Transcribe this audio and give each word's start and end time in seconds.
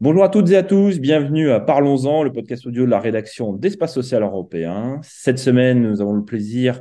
Bonjour 0.00 0.24
à 0.24 0.28
toutes 0.28 0.50
et 0.50 0.56
à 0.56 0.62
tous, 0.64 0.98
bienvenue 0.98 1.50
à 1.50 1.60
Parlons-en, 1.60 2.24
le 2.24 2.32
podcast 2.32 2.66
audio 2.66 2.84
de 2.84 2.90
la 2.90 2.98
rédaction 2.98 3.52
d'Espace 3.52 3.94
Social 3.94 4.22
Européen. 4.22 4.98
Cette 5.02 5.38
semaine, 5.38 5.82
nous 5.82 6.00
avons 6.00 6.14
le 6.14 6.24
plaisir 6.24 6.80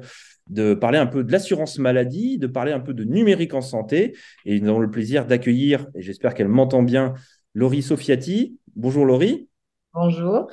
de 0.50 0.74
parler 0.74 0.98
un 0.98 1.06
peu 1.06 1.24
de 1.24 1.32
l'assurance 1.32 1.78
maladie, 1.78 2.40
de 2.40 2.48
parler 2.48 2.72
un 2.72 2.80
peu 2.80 2.96
de 2.96 3.04
numérique 3.04 3.54
en 3.54 3.62
santé. 3.62 4.16
Et 4.46 4.60
nous 4.60 4.70
avons 4.70 4.80
le 4.80 4.90
plaisir 4.90 5.28
d'accueillir, 5.28 5.88
et 5.94 6.02
j'espère 6.02 6.34
qu'elle 6.34 6.48
m'entend 6.48 6.82
bien, 6.82 7.14
Laurie 7.54 7.84
Sofiati. 7.84 8.58
Bonjour 8.76 9.06
Laurie. 9.06 9.48
Bonjour. 9.94 10.48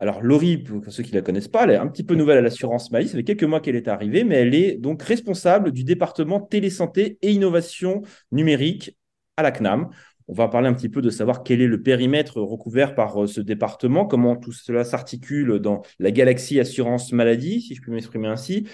Alors 0.00 0.22
Laurie, 0.22 0.58
pour 0.58 0.92
ceux 0.92 1.02
qui 1.02 1.12
ne 1.12 1.16
la 1.16 1.22
connaissent 1.22 1.48
pas, 1.48 1.64
elle 1.64 1.70
est 1.70 1.76
un 1.76 1.88
petit 1.88 2.02
peu 2.04 2.14
nouvelle 2.14 2.38
à 2.38 2.40
l'assurance 2.42 2.90
maladie. 2.90 3.10
Ça 3.10 3.16
fait 3.16 3.24
quelques 3.24 3.44
mois 3.44 3.60
qu'elle 3.60 3.76
est 3.76 3.88
arrivée, 3.88 4.24
mais 4.24 4.36
elle 4.36 4.54
est 4.54 4.76
donc 4.76 5.02
responsable 5.02 5.72
du 5.72 5.84
département 5.84 6.40
télésanté 6.40 7.18
et 7.22 7.32
innovation 7.32 8.02
numérique 8.32 8.96
à 9.36 9.42
la 9.42 9.50
CNAM. 9.50 9.90
On 10.26 10.32
va 10.32 10.48
parler 10.48 10.68
un 10.68 10.74
petit 10.74 10.88
peu 10.88 11.02
de 11.02 11.10
savoir 11.10 11.42
quel 11.42 11.60
est 11.60 11.66
le 11.66 11.82
périmètre 11.82 12.40
recouvert 12.40 12.94
par 12.94 13.24
euh, 13.24 13.26
ce 13.26 13.40
département, 13.40 14.06
comment 14.06 14.36
tout 14.36 14.52
cela 14.52 14.82
s'articule 14.84 15.58
dans 15.58 15.82
la 15.98 16.10
galaxie 16.10 16.58
assurance 16.60 17.12
maladie, 17.12 17.60
si 17.60 17.74
je 17.74 17.82
puis 17.82 17.92
m'exprimer 17.92 18.28
ainsi. 18.28 18.66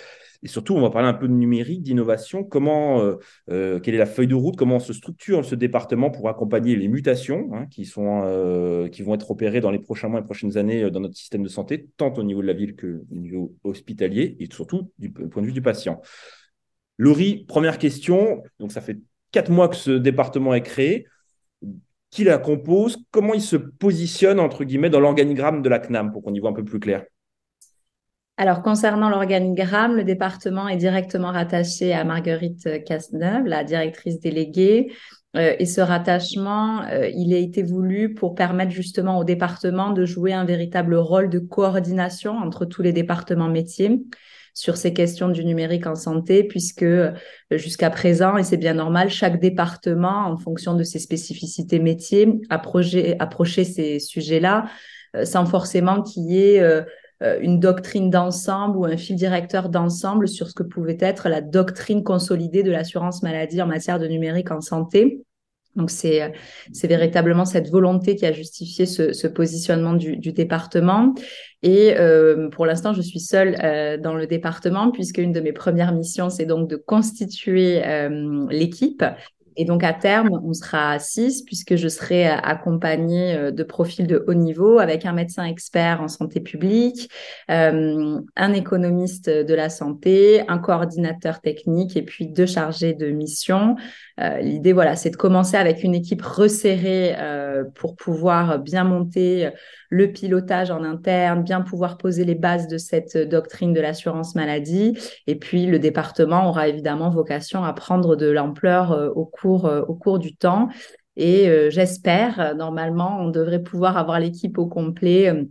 Et 0.43 0.49
surtout, 0.49 0.75
on 0.75 0.81
va 0.81 0.91
parler 0.91 1.09
un 1.09 1.15
peu 1.15 1.29
de 1.29 1.35
numérique, 1.35 1.83
d'innovation, 1.83 2.45
comment, 2.45 3.01
euh, 3.01 3.17
euh, 3.51 3.79
quelle 3.81 3.95
est 3.95 3.99
la 3.99 4.07
feuille 4.07 4.29
de 4.29 4.35
route, 4.35 4.57
comment 4.57 4.79
se 4.79 4.93
structure 4.93 5.45
ce 5.45 5.55
département 5.55 6.11
pour 6.11 6.29
accompagner 6.31 6.77
les 6.77 6.89
mutations 6.89 7.51
hein, 7.53 7.67
qui, 7.67 7.83
qui 7.83 9.03
vont 9.03 9.15
être 9.15 9.31
opérées 9.31 9.61
dans 9.61 9.71
les 9.71 9.81
prochains 9.81 10.09
mois 10.09 10.21
et 10.21 10.25
prochaines 10.25 10.57
années 10.57 10.91
dans 10.91 11.01
notre 11.01 11.17
système 11.17 11.43
de 11.43 11.49
santé, 11.49 11.89
tant 11.99 12.15
au 12.15 12.23
niveau 12.23 12.41
de 12.41 12.47
la 12.47 12.55
ville 12.55 12.75
que 12.75 13.03
au 13.11 13.17
niveau 13.17 13.55
hospitalier 13.65 14.37
et 14.39 14.49
surtout 14.51 14.91
du 14.99 15.11
point 15.11 15.43
de 15.43 15.47
vue 15.47 15.53
du 15.53 15.63
patient. 15.63 16.01
Laurie, 16.97 17.45
première 17.47 17.77
question. 17.77 18.43
Donc, 18.61 18.73
ça 18.73 18.81
fait 18.81 18.99
quatre 19.33 19.51
mois 19.51 19.69
que 19.69 19.77
ce 19.77 19.91
département 19.91 20.55
est 20.55 20.63
créé 20.63 21.07
qui 22.11 22.25
la 22.25 22.39
compose, 22.39 22.99
comment 23.11 23.35
il 23.35 23.43
se 23.43 23.57
positionne, 23.57 24.41
entre 24.41 24.65
guillemets, 24.65 24.91
dans 24.91 25.01
l'organigramme 25.01 25.63
de 25.63 25.69
la 25.69 25.79
CNAM, 25.79 26.13
pour 26.13 26.23
qu'on 26.23 26.35
y 26.35 26.41
voit 26.41 26.51
un 26.51 26.55
peu 26.55 26.65
plus 26.65 26.81
clair 26.81 27.05
alors, 28.37 28.63
concernant 28.63 29.11
l'organigramme, 29.11 29.97
le 29.97 30.03
département 30.03 30.67
est 30.67 30.79
directement 30.79 31.31
rattaché 31.31 31.93
à 31.93 32.05
Marguerite 32.05 32.83
Casneuve, 32.87 33.45
la 33.45 33.65
directrice 33.65 34.19
déléguée. 34.19 34.95
Euh, 35.37 35.55
et 35.59 35.67
ce 35.67 35.83
rattachement, 35.83 36.83
euh, 36.85 37.11
il 37.15 37.35
a 37.35 37.37
été 37.37 37.63
voulu 37.63 38.15
pour 38.15 38.35
permettre 38.35 38.73
justement 38.73 39.19
au 39.19 39.25
département 39.25 39.91
de 39.91 40.07
jouer 40.07 40.33
un 40.33 40.47
véritable 40.47 40.95
rôle 40.95 41.29
de 41.29 41.39
coordination 41.39 42.33
entre 42.33 42.65
tous 42.65 42.81
les 42.81 42.95
départements 42.95 43.51
métiers 43.51 44.01
sur 44.61 44.77
ces 44.77 44.93
questions 44.93 45.31
du 45.31 45.43
numérique 45.43 45.87
en 45.87 45.95
santé, 45.95 46.45
puisque 46.45 46.83
euh, 46.83 47.13
jusqu'à 47.51 47.89
présent, 47.89 48.37
et 48.37 48.43
c'est 48.43 48.59
bien 48.59 48.75
normal, 48.75 49.09
chaque 49.09 49.41
département, 49.41 50.27
en 50.27 50.37
fonction 50.37 50.75
de 50.75 50.83
ses 50.83 50.99
spécificités 50.99 51.79
métiers, 51.79 52.43
approcher, 52.51 53.17
approcher 53.21 53.65
ces 53.65 53.99
sujets-là 53.99 54.67
euh, 55.17 55.25
sans 55.25 55.47
forcément 55.47 56.03
qu'il 56.03 56.31
y 56.31 56.43
ait 56.43 56.61
euh, 56.61 56.83
une 57.41 57.59
doctrine 57.59 58.11
d'ensemble 58.11 58.77
ou 58.77 58.85
un 58.85 58.99
fil 58.99 59.17
directeur 59.17 59.71
d'ensemble 59.71 60.29
sur 60.29 60.49
ce 60.49 60.55
que 60.55 60.63
pouvait 60.63 60.99
être 61.01 61.31
la 61.31 61.41
doctrine 61.41 62.05
consolidée 62.05 62.63
de 62.63 62.71
l'assurance 62.71 63.23
maladie 63.23 63.63
en 63.63 63.67
matière 63.67 63.99
de 63.99 64.07
numérique 64.07 64.51
en 64.51 64.61
santé. 64.61 65.23
Donc 65.77 65.91
c'est 65.91 66.23
euh, 66.23 66.29
c'est 66.73 66.89
véritablement 66.89 67.45
cette 67.45 67.71
volonté 67.71 68.17
qui 68.17 68.27
a 68.27 68.33
justifié 68.33 68.87
ce, 68.87 69.13
ce 69.13 69.27
positionnement 69.27 69.95
du, 69.95 70.17
du, 70.17 70.33
département. 70.33 71.15
Et 71.63 71.95
euh, 71.97 72.49
pour 72.49 72.67
l'instant, 72.67 72.93
je 72.93 73.03
suis 73.03 73.21
seule 73.21 73.57
euh, 73.63 73.97
dans 73.97 74.15
le 74.15 74.27
département 74.27 74.91
puisque 74.91 75.19
une 75.19 75.33
de 75.33 75.41
mes 75.41 75.53
premières 75.53 75.93
missions, 75.93 76.29
c'est 76.29 76.47
donc 76.47 76.69
de 76.69 76.77
constituer 76.77 77.87
euh, 77.87 78.47
l'équipe 78.51 79.05
et 79.57 79.65
donc 79.65 79.85
à 79.85 79.93
terme, 79.93 80.31
on 80.43 80.55
sera 80.55 80.93
à 80.93 80.99
6 80.99 81.43
puisque 81.43 81.77
je 81.77 81.89
serai 81.89 82.27
accompagnée 82.27 83.35
euh, 83.35 83.51
de 83.51 83.63
profils 83.63 84.07
de 84.07 84.25
haut 84.27 84.35
niveau 84.35 84.79
avec 84.79 85.05
un 85.05 85.13
médecin 85.13 85.45
expert 85.45 86.01
en 86.01 86.09
santé 86.09 86.41
publique, 86.41 87.11
euh, 87.51 88.21
un 88.37 88.53
économiste 88.53 89.29
de 89.29 89.55
la 89.55 89.69
santé, 89.69 90.45
un 90.49 90.59
coordinateur 90.59 91.41
technique 91.41 91.97
et 91.97 92.03
puis 92.03 92.27
deux 92.27 92.47
chargés 92.47 92.95
de 92.95 93.11
mission. 93.11 93.77
Euh, 94.21 94.39
L'idée, 94.41 94.73
voilà, 94.73 94.97
c'est 94.97 95.11
de 95.11 95.17
commencer 95.17 95.57
avec 95.57 95.83
une 95.83 95.95
équipe 95.95 96.23
resserrée 96.23 97.15
euh, 97.19 97.65
pour 97.75 97.97
pouvoir 97.97 98.59
bien 98.59 98.85
monter 98.85 99.51
le 99.89 100.13
pilotage 100.13 100.71
en 100.71 100.85
interne, 100.85 101.43
bien 101.43 101.63
pouvoir 101.63 101.97
poser 101.97 102.25
les 102.25 102.35
bases 102.35 102.69
de 102.69 102.79
cette 102.79 103.17
doctrine 103.17 103.73
de 103.73 103.81
l'assurance 103.81 104.35
maladie. 104.35 104.97
Et 105.27 105.37
puis 105.37 105.67
le 105.67 105.79
département 105.79 106.49
aura 106.49 106.69
évidemment 106.69 107.11
vocation 107.11 107.65
à 107.65 107.73
prendre 107.73 108.17
de 108.17 108.31
l'ampleur 108.31 109.13
au 109.17 109.25
cours 109.25 109.67
euh, 109.67 109.83
au 109.83 109.95
cours 109.95 110.19
du 110.19 110.37
temps. 110.37 110.69
Et 111.17 111.49
euh, 111.49 111.71
j'espère, 111.71 112.55
normalement, 112.57 113.19
on 113.21 113.29
devrait 113.31 113.63
pouvoir 113.63 113.97
avoir 113.97 114.21
l'équipe 114.21 114.59
au 114.59 114.67
complet 114.67 115.29
euh, 115.29 115.45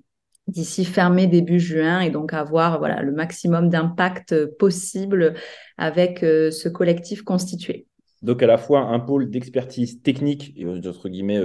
d'ici 0.48 0.86
fermé 0.86 1.28
début 1.28 1.60
juin 1.60 2.00
et 2.00 2.10
donc 2.10 2.34
avoir 2.34 2.80
voilà 2.80 3.02
le 3.02 3.12
maximum 3.12 3.70
d'impact 3.70 4.46
possible 4.58 5.36
avec 5.78 6.22
ce 6.22 6.70
collectif 6.70 7.22
constitué. 7.22 7.89
Donc 8.22 8.44
à 8.44 8.48
la 8.48 8.58
fois 8.58 8.82
un 8.82 9.00
pôle 9.00 9.30
d'expertise 9.30 10.02
technique 10.02 10.54
et 10.58 10.66
entre 10.66 11.08
guillemets 11.10 11.40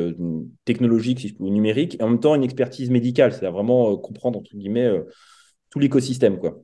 technologique 0.64 1.20
si 1.20 1.28
je 1.28 1.34
ou 1.38 1.48
numérique 1.48 1.96
et 2.00 2.02
en 2.02 2.08
même 2.08 2.20
temps 2.20 2.34
une 2.34 2.42
expertise 2.42 2.90
médicale, 2.90 3.32
c'est-à-dire 3.32 3.52
vraiment 3.52 3.96
comprendre 3.96 4.38
entre 4.40 4.56
guillemets 4.56 4.90
tout 5.70 5.78
l'écosystème 5.78 6.38
quoi. 6.38 6.60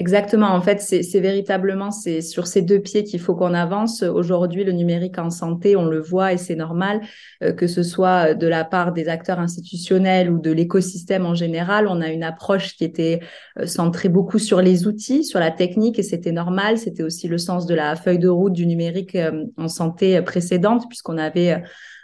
Exactement. 0.00 0.46
En 0.46 0.60
fait, 0.60 0.80
c'est 0.80 1.18
véritablement 1.18 1.90
c'est 1.90 2.20
sur 2.20 2.46
ces 2.46 2.62
deux 2.62 2.78
pieds 2.78 3.02
qu'il 3.02 3.18
faut 3.18 3.34
qu'on 3.34 3.52
avance. 3.52 4.04
Aujourd'hui, 4.04 4.62
le 4.62 4.70
numérique 4.70 5.18
en 5.18 5.28
santé, 5.28 5.74
on 5.74 5.86
le 5.86 6.00
voit 6.00 6.32
et 6.32 6.36
c'est 6.36 6.54
normal 6.54 7.00
euh, 7.42 7.52
que 7.52 7.66
ce 7.66 7.82
soit 7.82 8.34
de 8.34 8.46
la 8.46 8.64
part 8.64 8.92
des 8.92 9.08
acteurs 9.08 9.40
institutionnels 9.40 10.30
ou 10.30 10.38
de 10.38 10.52
l'écosystème 10.52 11.26
en 11.26 11.34
général. 11.34 11.88
On 11.88 12.00
a 12.00 12.10
une 12.10 12.22
approche 12.22 12.76
qui 12.76 12.84
était 12.84 13.18
euh, 13.58 13.66
centrée 13.66 14.08
beaucoup 14.08 14.38
sur 14.38 14.62
les 14.62 14.86
outils, 14.86 15.24
sur 15.24 15.40
la 15.40 15.50
technique 15.50 15.98
et 15.98 16.04
c'était 16.04 16.30
normal. 16.30 16.78
C'était 16.78 17.02
aussi 17.02 17.26
le 17.26 17.38
sens 17.38 17.66
de 17.66 17.74
la 17.74 17.96
feuille 17.96 18.20
de 18.20 18.28
route 18.28 18.52
du 18.52 18.66
numérique 18.66 19.16
euh, 19.16 19.46
en 19.56 19.66
santé 19.66 20.22
précédente 20.22 20.84
puisqu'on 20.88 21.18
avait 21.18 21.60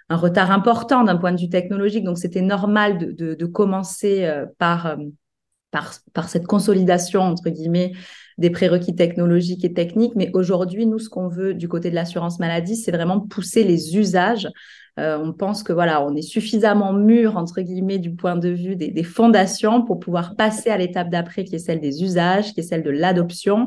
un 0.08 0.16
retard 0.16 0.50
important 0.50 1.04
d'un 1.04 1.16
point 1.16 1.30
de 1.30 1.40
vue 1.40 1.48
technologique. 1.48 2.02
Donc, 2.02 2.18
c'était 2.18 2.42
normal 2.42 2.98
de, 2.98 3.12
de, 3.12 3.34
de 3.34 3.46
commencer 3.46 4.28
par 4.58 4.96
par, 6.12 6.28
cette 6.28 6.46
consolidation, 6.46 7.22
entre 7.22 7.50
guillemets, 7.50 7.92
des 8.38 8.50
prérequis 8.50 8.94
technologiques 8.94 9.64
et 9.64 9.72
techniques. 9.72 10.14
Mais 10.16 10.30
aujourd'hui, 10.34 10.86
nous, 10.86 10.98
ce 10.98 11.08
qu'on 11.08 11.28
veut 11.28 11.54
du 11.54 11.68
côté 11.68 11.90
de 11.90 11.94
l'assurance 11.94 12.38
maladie, 12.38 12.76
c'est 12.76 12.92
vraiment 12.92 13.20
pousser 13.20 13.64
les 13.64 13.96
usages. 13.96 14.48
Euh, 15.00 15.18
on 15.18 15.32
pense 15.32 15.64
que 15.64 15.72
voilà, 15.72 16.04
on 16.04 16.14
est 16.14 16.22
suffisamment 16.22 16.92
mûr 16.92 17.36
entre 17.36 17.60
guillemets 17.62 17.98
du 17.98 18.14
point 18.14 18.36
de 18.36 18.48
vue 18.48 18.76
des, 18.76 19.02
fondations 19.02 19.82
pour 19.82 19.98
pouvoir 19.98 20.36
passer 20.36 20.70
à 20.70 20.78
l'étape 20.78 21.10
d'après, 21.10 21.44
qui 21.44 21.56
est 21.56 21.58
celle 21.58 21.80
des 21.80 22.04
usages, 22.04 22.54
qui 22.54 22.60
est 22.60 22.64
celle 22.64 22.84
de 22.84 22.90
l'adoption, 22.90 23.66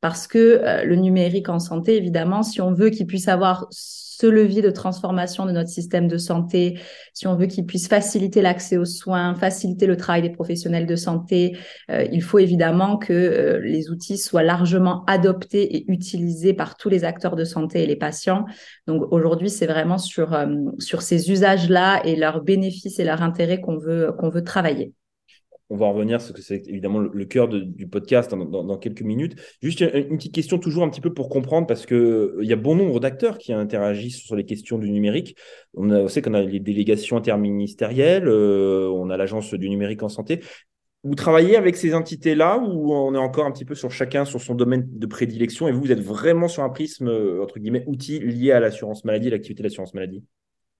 parce 0.00 0.26
que 0.26 0.38
euh, 0.38 0.84
le 0.84 0.96
numérique 0.96 1.48
en 1.48 1.60
santé, 1.60 1.96
évidemment, 1.96 2.42
si 2.42 2.60
on 2.60 2.72
veut 2.72 2.90
qu'il 2.90 3.06
puisse 3.06 3.28
avoir 3.28 3.68
ce 4.18 4.26
levier 4.26 4.62
de 4.62 4.70
transformation 4.70 5.44
de 5.44 5.50
notre 5.50 5.68
système 5.68 6.06
de 6.06 6.18
santé, 6.18 6.78
si 7.12 7.26
on 7.26 7.34
veut 7.36 7.46
qu'il 7.46 7.66
puisse 7.66 7.88
faciliter 7.88 8.42
l'accès 8.42 8.76
aux 8.76 8.84
soins, 8.84 9.34
faciliter 9.34 9.86
le 9.86 9.96
travail 9.96 10.22
des 10.22 10.30
professionnels 10.30 10.86
de 10.86 10.96
santé, 10.96 11.56
euh, 11.90 12.04
il 12.12 12.22
faut 12.22 12.38
évidemment 12.38 12.96
que 12.96 13.12
euh, 13.12 13.60
les 13.60 13.90
outils 13.90 14.18
soient 14.18 14.44
largement 14.44 15.04
adoptés 15.06 15.76
et 15.76 15.84
utilisés 15.90 16.54
par 16.54 16.76
tous 16.76 16.88
les 16.88 17.04
acteurs 17.04 17.34
de 17.34 17.44
santé 17.44 17.82
et 17.82 17.86
les 17.86 17.96
patients. 17.96 18.44
Donc 18.86 19.02
aujourd'hui, 19.10 19.50
c'est 19.50 19.66
vraiment 19.66 19.98
sur, 19.98 20.32
euh, 20.32 20.46
sur 20.78 21.02
ces 21.02 21.30
usages-là 21.30 22.02
et 22.04 22.14
leurs 22.14 22.42
bénéfices 22.42 22.98
et 23.00 23.04
leurs 23.04 23.22
intérêts 23.22 23.60
qu'on 23.60 23.78
veut, 23.78 24.12
qu'on 24.18 24.30
veut 24.30 24.44
travailler 24.44 24.92
on 25.74 25.76
va 25.76 25.86
en 25.86 25.92
revenir, 25.92 26.18
parce 26.18 26.32
que 26.32 26.40
c'est 26.40 26.68
évidemment 26.68 27.00
le 27.00 27.24
cœur 27.24 27.48
du 27.48 27.88
podcast 27.88 28.32
dans, 28.32 28.78
quelques 28.78 29.02
minutes. 29.02 29.34
Juste 29.60 29.80
une 29.80 30.16
petite 30.16 30.34
question 30.34 30.58
toujours 30.58 30.84
un 30.84 30.88
petit 30.88 31.00
peu 31.00 31.12
pour 31.12 31.28
comprendre, 31.28 31.66
parce 31.66 31.84
qu'il 31.84 31.96
euh, 31.96 32.38
y 32.42 32.52
a 32.52 32.56
bon 32.56 32.76
nombre 32.76 33.00
d'acteurs 33.00 33.38
qui 33.38 33.52
interagissent 33.52 34.22
sur 34.22 34.36
les 34.36 34.44
questions 34.44 34.78
du 34.78 34.90
numérique. 34.90 35.36
On, 35.74 36.08
sait 36.08 36.22
qu'on 36.22 36.34
a 36.34 36.42
les 36.42 36.60
délégations 36.60 37.16
interministérielles, 37.16 38.28
euh, 38.28 38.88
on 38.94 39.10
a 39.10 39.16
l'agence 39.16 39.52
du 39.52 39.68
numérique 39.68 40.02
en 40.02 40.08
santé. 40.08 40.40
Vous 41.02 41.16
travaillez 41.16 41.56
avec 41.56 41.76
ces 41.76 41.92
entités-là 41.92 42.58
ou 42.58 42.94
on 42.94 43.14
est 43.14 43.18
encore 43.18 43.44
un 43.44 43.50
petit 43.50 43.66
peu 43.66 43.74
sur 43.74 43.90
chacun, 43.90 44.24
sur 44.24 44.40
son 44.40 44.54
domaine 44.54 44.88
de 44.90 45.06
prédilection 45.06 45.68
et 45.68 45.72
vous, 45.72 45.80
vous 45.80 45.92
êtes 45.92 46.00
vraiment 46.00 46.48
sur 46.48 46.62
un 46.62 46.70
prisme, 46.70 47.08
euh, 47.08 47.42
entre 47.42 47.58
guillemets, 47.58 47.84
outil 47.86 48.20
lié 48.20 48.52
à 48.52 48.60
l'assurance 48.60 49.04
maladie, 49.04 49.28
l'activité 49.28 49.62
de 49.62 49.68
l'assurance 49.68 49.92
maladie? 49.92 50.24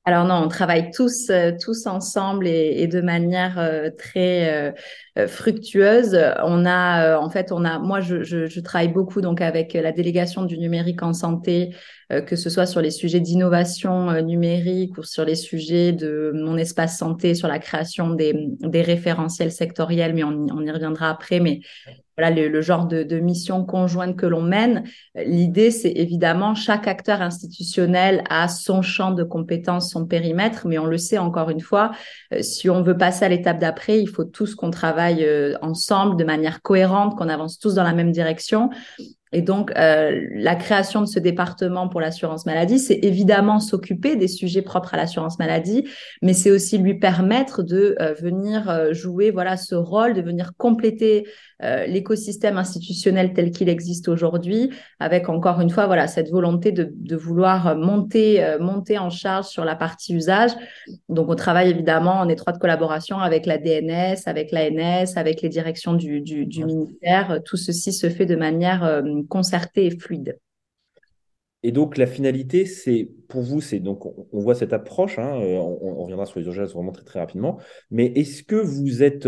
Alors 0.07 0.27
non, 0.27 0.35
on 0.35 0.49
travaille 0.49 0.91
tous 0.91 1.31
euh, 1.31 1.53
tous 1.59 1.87
ensemble 1.87 2.47
et, 2.47 2.87
de 2.87 3.01
manière 3.01 3.59
euh, 3.59 3.89
très 3.89 4.73
euh, 5.17 5.27
fructueuse. 5.27 6.19
On 6.43 6.67
a 6.67 7.19
en 7.19 7.31
fait 7.31 7.53
on 7.53 7.65
a 7.65 7.79
moi 7.79 8.01
je, 8.01 8.23
je, 8.23 8.47
je, 8.47 8.61
travaille 8.61 8.93
beaucoup 8.93 9.23
donc 9.23 9.41
avec 9.41 9.73
la 9.73 9.93
délégation 9.93 10.45
du 10.45 10.59
numérique 10.59 11.03
en 11.03 11.15
santé, 11.15 11.75
que 12.11 12.37
ce 12.37 12.51
soit 12.51 12.67
sur 12.67 12.81
les 12.81 12.91
sujets 12.91 13.21
d'innovation 13.21 14.21
numérique 14.23 14.99
ou 14.99 15.03
sur 15.03 15.25
les 15.25 15.35
sujets 15.35 15.93
de 15.93 16.33
mon 16.35 16.57
espace 16.57 16.99
santé, 16.99 17.35
sur 17.35 17.49
la 17.49 17.59
création 17.59 18.11
des, 18.11 18.57
référentiels 18.83 19.53
sectoriels, 19.53 20.15
mais 20.15 20.25
on, 20.25 20.63
y 20.63 20.71
reviendra 20.71 21.11
après. 21.11 21.41
Mais 21.41 21.61
voilà 22.17 22.31
le, 22.31 22.61
genre 22.61 22.87
de, 22.87 23.03
de, 23.03 23.19
mission 23.19 23.65
conjointe 23.65 24.17
que 24.17 24.27
l'on 24.27 24.43
mène. 24.43 24.85
L'idée, 25.17 25.71
c'est 25.71 25.91
évidemment 25.91 26.55
chaque 26.55 26.87
acteur 26.87 27.21
institutionnel 27.21 28.23
a 28.31 28.47
son 28.49 28.83
champ 28.83 29.11
de 29.11 29.25
compétences, 29.25 29.91
son 29.91 30.07
périmètre, 30.07 30.67
mais 30.67 30.79
on 30.79 30.87
le 30.87 30.99
sait 30.99 31.19
encore 31.19 31.51
une 31.51 31.61
fois, 31.61 31.91
euh, 32.33 32.43
si 32.43 32.71
on 32.71 32.83
veut 32.83 32.97
passer 32.97 33.25
à 33.25 33.29
l'étape 33.29 33.59
d'après, 33.59 34.01
il 34.01 34.09
faut 34.09 34.25
tous 34.25 34.55
qu'on 34.55 34.71
travaille 34.71 35.25
euh, 35.25 35.57
ensemble 35.61 36.17
de 36.17 36.25
manière 36.25 36.63
cohérente, 36.63 37.17
qu'on 37.17 37.29
avance 37.29 37.59
tous 37.59 37.75
dans 37.75 37.83
la 37.83 37.93
même 37.93 38.13
direction. 38.13 38.71
Et 39.35 39.43
donc, 39.43 39.73
euh, 39.77 40.21
la 40.31 40.55
création 40.55 41.01
de 41.01 41.07
ce 41.07 41.19
département 41.19 41.89
pour 41.89 42.01
l'assurance 42.01 42.47
maladie, 42.47 42.79
c'est 42.79 43.01
évidemment 43.03 43.59
s'occuper 43.59 44.15
des 44.15 44.29
sujets 44.29 44.63
propres 44.63 44.95
à 44.95 44.97
l'assurance 44.97 45.41
maladie, 45.41 45.89
mais 46.23 46.35
c'est 46.35 46.53
aussi 46.53 46.79
lui 46.79 47.01
permettre 47.01 47.65
de 47.65 47.97
euh, 48.01 48.15
venir 48.15 48.71
euh, 48.71 48.93
jouer 48.93 49.33
voilà 49.33 49.57
ce 49.57 49.75
rôle, 49.75 50.15
de 50.15 50.23
venir 50.23 50.53
compléter 50.57 51.27
euh, 51.65 51.87
l'écosystème 51.87 52.57
institutionnel 52.57 53.33
tel 53.33 53.51
qu'il 53.51 53.69
existe 53.69 54.09
aujourd'hui, 54.09 54.71
avec 55.01 55.29
encore 55.29 55.61
une 55.61 55.71
fois 55.71 55.87
voilà 55.87 56.07
cette 56.07 56.31
volonté 56.31 56.73
de, 56.73 56.93
de 56.95 57.17
vouloir 57.17 57.77
monter 57.77 58.45
monter 58.61 58.99
en 58.99 59.11
charge 59.11 59.47
sur 59.47 59.65
la 59.65 59.75
partie 59.75 60.15
usage. 60.15 60.53
Donc, 61.09 61.31
on 61.31 61.35
travaille 61.35 61.71
évidemment 61.71 62.21
en 62.21 62.29
étroite 62.29 62.59
collaboration 62.59 63.19
avec 63.19 63.47
la 63.47 63.59
DNS, 63.59 64.17
avec 64.27 64.53
l'ANS, 64.53 65.17
avec 65.17 65.43
les 65.43 65.49
directions 65.49 65.95
du, 65.95 66.21
du, 66.21 66.47
du 66.47 66.65
ministère. 66.65 67.41
Tout 67.45 67.57
ceci 67.57 67.93
se 67.93 68.11
fait 68.11 68.27
de 68.27 68.37
manière 68.37 69.03
concerté 69.29 69.87
et 69.87 69.99
fluide. 69.99 70.39
Et 71.65 71.73
donc, 71.73 71.97
la 71.97 72.07
finalité, 72.07 72.67
c'est 72.67 73.09
pour 73.27 73.41
vous, 73.41 73.63
c'est 73.63 73.81
donc 73.81 74.05
on, 74.05 74.39
voit 74.39 74.55
cette 74.55 74.75
approche, 74.75 75.19
hein, 75.19 75.41
euh, 75.41 75.57
on, 75.57 76.03
reviendra 76.03 76.27
sur 76.27 76.39
les 76.39 76.45
urgences 76.45 76.75
vraiment 76.75 76.93
très, 76.93 77.05
très 77.05 77.21
rapidement, 77.21 77.59
mais 77.91 78.13
est-ce 78.17 78.43
que 78.43 78.55
vous 78.55 79.03
êtes, 79.03 79.27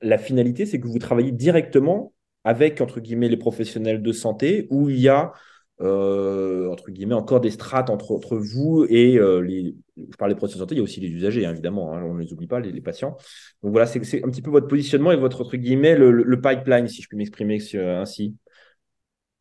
la 0.00 0.18
finalité, 0.18 0.66
c'est 0.66 0.80
que 0.80 0.86
vous 0.86 0.98
travaillez 0.98 1.32
directement 1.32 2.12
avec, 2.44 2.80
entre 2.80 3.00
guillemets, 3.00 3.28
les 3.28 3.36
professionnels 3.36 4.02
de 4.02 4.12
santé, 4.12 4.68
où 4.70 4.88
il 4.88 5.00
y 5.00 5.08
a, 5.08 5.32
euh, 5.80 6.70
entre 6.70 6.90
guillemets, 6.90 7.14
encore 7.14 7.40
des 7.40 7.50
strates 7.50 7.90
entre, 7.90 8.12
entre 8.12 8.36
vous 8.36 8.86
et 8.88 9.18
euh, 9.18 9.40
les, 9.40 9.74
je 9.96 10.16
parle 10.16 10.30
des 10.30 10.36
professionnels 10.36 10.66
de 10.66 10.70
santé, 10.70 10.74
il 10.76 10.78
y 10.78 10.80
a 10.80 10.84
aussi 10.84 11.00
les 11.00 11.08
usagers, 11.08 11.44
hein, 11.44 11.52
évidemment, 11.52 11.94
hein, 11.94 12.02
on 12.04 12.14
ne 12.14 12.22
les 12.22 12.32
oublie 12.32 12.46
pas, 12.46 12.60
les, 12.60 12.80
patients. 12.80 13.16
Donc 13.62 13.72
voilà, 13.72 13.86
c'est 13.86 13.98
un 14.24 14.30
petit 14.30 14.42
peu 14.42 14.50
votre 14.50 14.68
positionnement 14.68 15.12
et 15.12 15.16
votre, 15.16 15.40
entre 15.40 15.56
guillemets, 15.56 15.96
le 15.96 16.40
pipeline, 16.40 16.86
si 16.86 17.02
je 17.02 17.08
puis 17.08 17.16
m'exprimer 17.16 17.58
ainsi. 17.74 18.36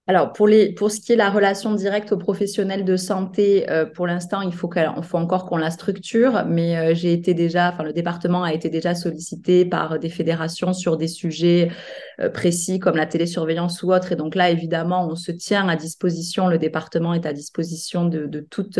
Alors, 0.07 0.33
pour, 0.33 0.47
les, 0.47 0.71
pour 0.71 0.91
ce 0.91 0.99
qui 0.99 1.13
est 1.13 1.15
la 1.15 1.31
relation 1.31 1.73
directe 1.73 2.11
aux 2.11 2.17
professionnels 2.17 2.85
de 2.85 2.95
santé, 2.95 3.67
euh, 3.71 3.87
pour 3.87 4.05
l'instant, 4.05 4.41
il 4.41 4.53
faut, 4.53 4.69
faut 5.01 5.17
encore 5.17 5.47
qu'on 5.47 5.57
la 5.57 5.71
structure, 5.71 6.45
mais 6.47 6.77
euh, 6.77 6.93
j'ai 6.93 7.11
été 7.11 7.33
déjà, 7.33 7.71
enfin, 7.71 7.81
le 7.83 7.91
département 7.91 8.43
a 8.43 8.53
été 8.53 8.69
déjà 8.69 8.93
sollicité 8.93 9.65
par 9.65 9.97
des 9.97 10.09
fédérations 10.09 10.73
sur 10.73 10.97
des 10.97 11.07
sujets 11.07 11.71
euh, 12.19 12.29
précis 12.29 12.77
comme 12.77 12.97
la 12.97 13.07
télésurveillance 13.07 13.81
ou 13.81 13.93
autre. 13.93 14.11
Et 14.11 14.15
donc 14.15 14.35
là, 14.35 14.51
évidemment, 14.51 15.07
on 15.09 15.15
se 15.15 15.31
tient 15.31 15.67
à 15.67 15.75
disposition, 15.75 16.49
le 16.49 16.59
département 16.59 17.15
est 17.15 17.25
à 17.25 17.33
disposition 17.33 18.05
de, 18.05 18.27
de 18.27 18.41
toute 18.41 18.79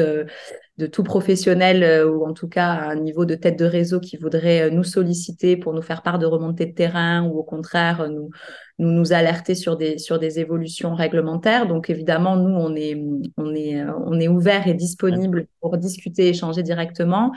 de 0.78 0.88
tout 0.88 1.04
professionnel 1.04 1.84
euh, 1.84 2.10
ou 2.10 2.26
en 2.26 2.34
tout 2.34 2.50
cas 2.50 2.68
à 2.68 2.90
un 2.92 2.96
niveau 2.96 3.24
de 3.24 3.36
tête 3.36 3.58
de 3.58 3.64
réseau 3.64 4.02
qui 4.02 4.18
voudrait 4.18 4.64
euh, 4.64 4.70
nous 4.70 4.84
solliciter 4.84 5.56
pour 5.56 5.74
nous 5.74 5.82
faire 5.82 6.02
part 6.02 6.20
de 6.20 6.26
remontées 6.26 6.66
de 6.66 6.74
terrain 6.74 7.24
ou 7.24 7.38
au 7.38 7.44
contraire 7.44 8.02
euh, 8.02 8.08
nous 8.10 8.30
nous, 8.78 8.92
nous 8.92 9.14
alerter 9.14 9.56
sur 9.56 9.78
des 9.78 9.98
sur 9.98 10.20
des 10.20 10.40
évolutions 10.40 10.94
réglementaires. 10.94 11.66
Donc 11.66 11.90
évidemment 11.90 12.36
nous 12.36 12.54
on 12.54 12.76
est 12.76 13.02
on 13.38 13.56
est 13.56 13.82
on 14.06 14.20
est 14.20 14.28
ouvert 14.28 14.68
et 14.68 14.74
disponible 14.74 15.48
pour 15.62 15.78
discuter 15.78 16.28
échanger 16.28 16.62
directement. 16.62 17.32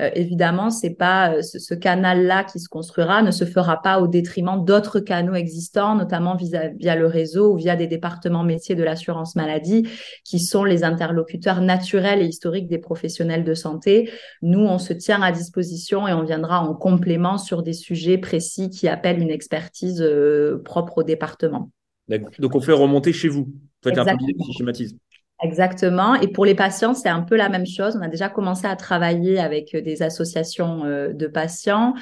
Euh, 0.00 0.10
évidemment, 0.14 0.70
c'est 0.70 0.94
pas 0.94 1.34
euh, 1.34 1.42
ce, 1.42 1.74
canal-là 1.74 2.44
qui 2.44 2.58
se 2.58 2.68
construira 2.68 3.22
ne 3.22 3.30
se 3.30 3.44
fera 3.44 3.82
pas 3.82 4.00
au 4.00 4.06
détriment 4.06 4.64
d'autres 4.64 5.00
canaux 5.00 5.34
existants, 5.34 5.94
notamment 5.94 6.36
via, 6.36 6.96
le 6.96 7.06
réseau 7.06 7.52
ou 7.52 7.56
via 7.56 7.76
des 7.76 7.86
départements 7.86 8.42
métiers 8.42 8.74
de 8.74 8.82
l'assurance 8.82 9.36
maladie, 9.36 9.88
qui 10.24 10.38
sont 10.38 10.64
les 10.64 10.84
interlocuteurs 10.84 11.60
naturels 11.60 12.22
et 12.22 12.26
historiques 12.26 12.68
des 12.68 12.78
professionnels 12.78 13.44
de 13.44 13.54
santé. 13.54 14.10
Nous, 14.42 14.60
on 14.60 14.78
se 14.78 14.92
tient 14.92 15.20
à 15.22 15.32
disposition 15.32 16.08
et 16.08 16.12
on 16.12 16.24
viendra 16.24 16.60
en 16.60 16.74
complément 16.74 17.36
sur 17.36 17.62
des 17.62 17.74
sujets 17.74 18.18
précis 18.18 18.70
qui 18.70 18.88
appellent 18.88 19.20
une 19.20 19.30
expertise 19.30 20.00
euh, 20.00 20.62
propre 20.64 20.98
au 20.98 21.02
département. 21.02 21.70
Donc, 22.38 22.54
on 22.54 22.60
fait 22.60 22.72
remonter 22.72 23.12
chez 23.12 23.28
vous. 23.28 23.52
Faites 23.82 23.98
un 23.98 24.04
peu 24.04 24.16
schématisme. 24.56 24.96
Exactement. 25.42 26.16
Et 26.16 26.28
pour 26.28 26.44
les 26.44 26.54
patients, 26.54 26.92
c'est 26.92 27.08
un 27.08 27.22
peu 27.22 27.34
la 27.34 27.48
même 27.48 27.66
chose. 27.66 27.96
On 27.96 28.02
a 28.02 28.08
déjà 28.08 28.28
commencé 28.28 28.66
à 28.66 28.76
travailler 28.76 29.38
avec 29.38 29.74
euh, 29.74 29.80
des 29.80 30.02
associations 30.02 30.84
euh, 30.84 31.12
de 31.14 31.26
patients. 31.26 31.94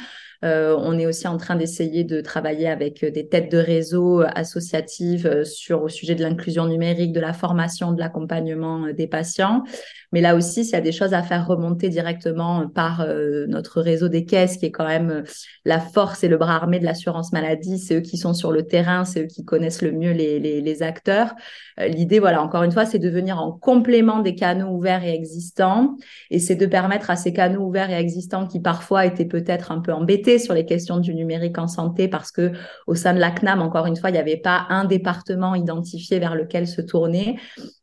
Euh, 0.45 0.77
on 0.79 0.99
est 0.99 1.07
aussi 1.07 1.27
en 1.27 1.37
train 1.37 1.57
d'essayer 1.57 2.05
de 2.05 2.21
travailler 2.21 2.69
avec 2.69 3.05
des 3.05 3.29
têtes 3.29 3.51
de 3.51 3.59
réseau 3.59 4.23
associatives 4.35 5.45
sur 5.45 5.83
au 5.83 5.89
sujet 5.89 6.15
de 6.15 6.23
l'inclusion 6.23 6.67
numérique, 6.67 7.13
de 7.13 7.21
la 7.21 7.33
formation, 7.33 7.93
de 7.93 8.01
l'accompagnement 8.01 8.93
des 8.93 9.07
patients. 9.07 9.65
Mais 10.13 10.21
là 10.21 10.35
aussi, 10.37 10.65
s'il 10.65 10.73
y 10.73 10.77
a 10.77 10.81
des 10.81 10.93
choses 10.93 11.13
à 11.13 11.23
faire 11.23 11.47
remonter 11.47 11.89
directement 11.89 12.67
par 12.69 13.03
euh, 13.03 13.47
notre 13.47 13.83
réseau 13.83 14.09
des 14.09 14.25
caisses, 14.25 14.57
qui 14.57 14.67
est 14.67 14.71
quand 14.71 14.87
même 14.87 15.11
euh, 15.11 15.23
la 15.65 15.81
force 15.81 16.25
et 16.25 16.29
le 16.29 16.39
bras 16.39 16.55
armé 16.55 16.79
de 16.79 16.85
l'assurance 16.85 17.33
maladie, 17.33 17.79
c'est 17.79 17.97
eux 17.97 18.01
qui 18.01 18.17
sont 18.17 18.33
sur 18.33 18.51
le 18.51 18.63
terrain, 18.63 19.05
c'est 19.05 19.25
eux 19.25 19.27
qui 19.27 19.45
connaissent 19.45 19.83
le 19.83 19.93
mieux 19.93 20.13
les, 20.13 20.39
les, 20.39 20.61
les 20.61 20.83
acteurs. 20.83 21.35
Euh, 21.79 21.89
l'idée, 21.89 22.21
voilà, 22.21 22.43
encore 22.43 22.63
une 22.63 22.73
fois, 22.73 22.87
c'est 22.87 22.99
de 22.99 23.11
venir 23.11 23.39
en 23.39 23.53
complément 23.53 24.21
des 24.21 24.35
canaux 24.35 24.69
ouverts 24.69 25.05
et 25.05 25.13
existants, 25.13 25.97
et 26.31 26.39
c'est 26.39 26.57
de 26.57 26.67
permettre 26.67 27.11
à 27.11 27.17
ces 27.17 27.33
canaux 27.33 27.67
ouverts 27.67 27.91
et 27.91 27.99
existants 27.99 28.47
qui 28.47 28.61
parfois 28.61 29.05
étaient 29.05 29.27
peut-être 29.27 29.73
un 29.73 29.81
peu 29.81 29.93
embêtés 29.93 30.28
sur 30.37 30.53
les 30.53 30.67
questions 30.67 30.99
du 30.99 31.15
numérique 31.15 31.57
en 31.57 31.67
santé, 31.67 32.09
parce 32.09 32.31
que 32.31 32.53
au 32.87 32.95
sein 32.95 33.15
de 33.15 33.19
la 33.19 33.31
CNAM, 33.31 33.63
encore 33.63 33.87
une 33.87 33.97
fois, 33.97 34.11
il 34.11 34.15
n'y 34.15 34.19
avait 34.19 34.37
pas 34.37 34.67
un 34.69 34.85
département 34.85 35.55
identifié 35.55 36.19
vers 36.19 36.35
lequel 36.35 36.67
se 36.67 36.83
tourner 36.83 37.39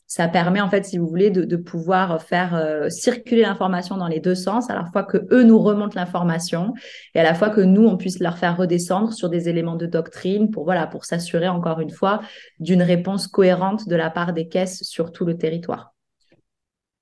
ça 0.07 0.27
permet 0.27 0.61
en 0.61 0.69
fait, 0.69 0.85
si 0.85 0.97
vous 0.97 1.07
voulez, 1.07 1.31
de, 1.31 1.55
pouvoir 1.57 2.21
faire 2.21 2.55
euh, 2.55 2.89
circuler 2.89 3.41
l'information 3.41 3.97
dans 3.97 4.07
les 4.07 4.19
deux 4.19 4.35
sens, 4.35 4.69
à 4.69 4.75
la 4.75 4.85
fois 4.85 5.03
que 5.03 5.25
eux 5.31 5.43
nous 5.43 5.59
remontent 5.59 5.95
l'information 5.95 6.73
et 7.15 7.19
à 7.19 7.23
la 7.23 7.33
fois 7.33 7.49
que 7.49 7.61
nous 7.61 7.85
on 7.85 7.97
puisse 7.97 8.19
leur 8.19 8.37
faire 8.37 8.55
redescendre 8.55 9.13
sur 9.13 9.29
des 9.29 9.49
éléments 9.49 9.75
de 9.75 9.87
doctrine 9.87 10.51
pour 10.51 10.71
s'assurer 11.03 11.47
encore 11.47 11.79
une 11.79 11.89
fois 11.89 12.21
d'une 12.59 12.83
réponse 12.83 13.27
cohérente 13.27 13.87
de 13.87 13.95
la 13.95 14.09
part 14.09 14.33
des 14.33 14.47
caisses 14.47 14.83
sur 14.83 15.11
tout 15.11 15.25
le 15.25 15.37
territoire. 15.37 15.94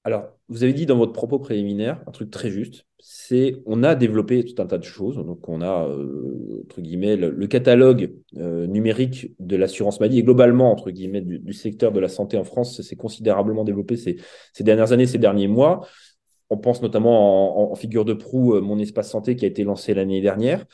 Alors, 0.05 0.37
vous 0.49 0.63
avez 0.63 0.73
dit 0.73 0.85
dans 0.85 0.97
votre 0.97 1.13
propos 1.13 1.39
préliminaire 1.39 2.03
un 2.07 2.11
truc 2.11 2.29
très 2.29 2.49
juste, 2.49 2.85
c'est 2.99 3.61
on 3.65 3.83
a 3.83 3.95
développé 3.95 4.43
tout 4.43 4.61
un 4.61 4.65
tas 4.65 4.77
de 4.77 4.83
choses. 4.83 5.15
Donc, 5.15 5.47
on 5.47 5.61
a, 5.61 5.87
euh, 5.87 6.61
entre 6.65 6.81
guillemets, 6.81 7.15
le, 7.15 7.47
catalogue 7.47 8.13
euh, 8.37 8.67
numérique 8.67 9.31
de 9.39 9.55
l'assurance 9.55 10.01
maladie 10.01 10.19
et 10.19 10.23
globalement, 10.23 10.71
entre 10.71 10.91
guillemets, 10.91 11.21
du, 11.21 11.53
secteur 11.53 11.93
de 11.93 12.01
la 12.01 12.09
santé 12.09 12.37
en 12.37 12.43
France 12.43 12.81
s'est 12.81 12.95
considérablement 12.97 13.63
développé 13.63 13.95
ces, 13.95 14.17
dernières 14.59 14.91
années, 14.91 15.05
ces 15.05 15.19
derniers 15.19 15.47
mois. 15.47 15.87
On 16.49 16.57
pense 16.57 16.81
notamment 16.81 17.69
en, 17.69 17.71
en 17.71 17.75
figure 17.75 18.03
de 18.03 18.13
proue, 18.13 18.55
euh, 18.55 18.61
Mon 18.61 18.79
Espace 18.79 19.09
Santé 19.09 19.37
qui 19.37 19.45
a 19.45 19.47
été 19.47 19.63
lancé 19.63 19.93
l'année 19.93 20.21
dernière. 20.21 20.65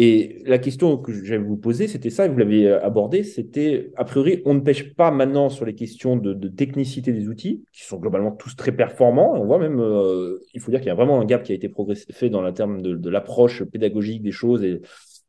Et 0.00 0.44
la 0.46 0.58
question 0.58 0.96
que 0.96 1.12
j'allais 1.12 1.42
vous 1.42 1.56
poser, 1.56 1.88
c'était 1.88 2.08
ça, 2.08 2.24
et 2.24 2.28
vous 2.28 2.38
l'avez 2.38 2.68
euh, 2.68 2.80
abordé, 2.84 3.24
c'était, 3.24 3.90
a 3.96 4.04
priori, 4.04 4.42
on 4.44 4.54
ne 4.54 4.60
pêche 4.60 4.94
pas 4.94 5.10
maintenant 5.10 5.48
sur 5.48 5.64
les 5.64 5.74
questions 5.74 6.14
de, 6.14 6.46
technicité 6.46 7.12
des 7.12 7.26
outils, 7.26 7.64
qui 7.72 7.82
sont 7.82 7.96
globalement 7.96 8.30
tous 8.30 8.54
très 8.54 8.70
performants. 8.70 9.34
On 9.34 9.44
voit 9.44 9.58
même, 9.58 9.80
euh, 9.80 10.38
il 10.54 10.60
faut 10.60 10.70
dire 10.70 10.78
qu'il 10.78 10.86
y 10.86 10.92
a 10.92 10.94
vraiment 10.94 11.20
un 11.20 11.24
gap 11.24 11.42
qui 11.42 11.50
a 11.50 11.56
été 11.56 11.68
fait 12.12 12.30
dans 12.30 12.42
le 12.42 12.54
terme 12.54 12.80
de, 12.80 13.10
l'approche 13.10 13.64
pédagogique 13.64 14.22
des 14.22 14.30
choses 14.30 14.62
et 14.62 14.80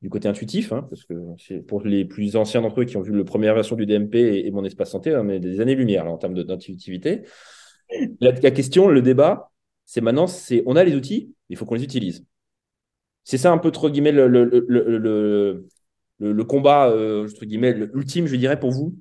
du 0.04 0.10
côté 0.10 0.28
intuitif, 0.28 0.72
hein, 0.72 0.86
parce 0.88 1.04
que 1.04 1.16
pour 1.62 1.82
les 1.82 2.06
plus 2.06 2.36
anciens 2.36 2.62
d'entre 2.62 2.82
eux 2.82 2.86
qui 2.86 2.96
ont 2.96 3.02
vu 3.02 3.18
la 3.18 3.24
première 3.24 3.56
version 3.56 3.76
du 3.76 3.88
DMP 3.88 4.18
et, 4.46 4.52
mon 4.52 4.64
espace 4.64 4.92
santé, 4.92 5.16
on 5.16 5.30
est 5.30 5.40
des 5.40 5.62
années-lumière 5.62 6.06
en 6.06 6.20
termes 6.20 6.36
d'intuitivité. 6.44 7.24
La, 8.22 8.34
la 8.34 8.52
question, 8.52 8.88
le 8.88 9.02
débat, 9.02 9.50
c'est 9.86 10.02
maintenant, 10.02 10.28
c'est 10.28 10.62
on 10.68 10.76
a 10.76 10.84
les 10.84 10.94
outils, 10.94 11.34
il 11.50 11.58
faut 11.58 11.66
qu'on 11.66 11.74
les 11.74 11.84
utilise. 11.84 12.24
C'est 13.24 13.38
ça 13.38 13.52
un 13.52 13.58
peu, 13.58 13.72
trop 13.72 13.90
guillemets, 13.90 14.12
le, 14.12 14.28
le, 14.28 15.66
le, 16.20 16.44
combat, 16.44 16.90
euh, 16.90 17.28
guillemets, 17.42 17.76
ultime, 17.94 18.28
je 18.28 18.36
dirais, 18.36 18.60
pour 18.60 18.72
vous? 18.72 18.96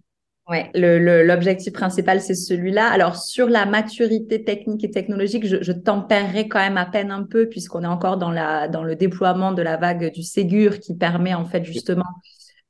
Oui, 0.50 0.58
l'objectif 0.74 1.74
principal, 1.74 2.22
c'est 2.22 2.34
celui-là. 2.34 2.88
Alors, 2.90 3.16
sur 3.16 3.48
la 3.48 3.66
maturité 3.66 4.44
technique 4.44 4.82
et 4.82 4.90
technologique, 4.90 5.46
je, 5.46 5.62
je 5.62 5.72
tempérerai 5.72 6.48
quand 6.48 6.58
même 6.58 6.78
à 6.78 6.86
peine 6.86 7.10
un 7.10 7.24
peu, 7.24 7.48
puisqu'on 7.48 7.84
est 7.84 7.88
encore 7.88 8.16
dans, 8.16 8.30
la, 8.30 8.66
dans 8.66 8.82
le 8.82 8.96
déploiement 8.96 9.52
de 9.52 9.60
la 9.60 9.76
vague 9.76 10.10
du 10.12 10.22
Ségur 10.22 10.80
qui 10.80 10.96
permet, 10.96 11.34
en 11.34 11.44
fait, 11.44 11.64
justement, 11.64 12.06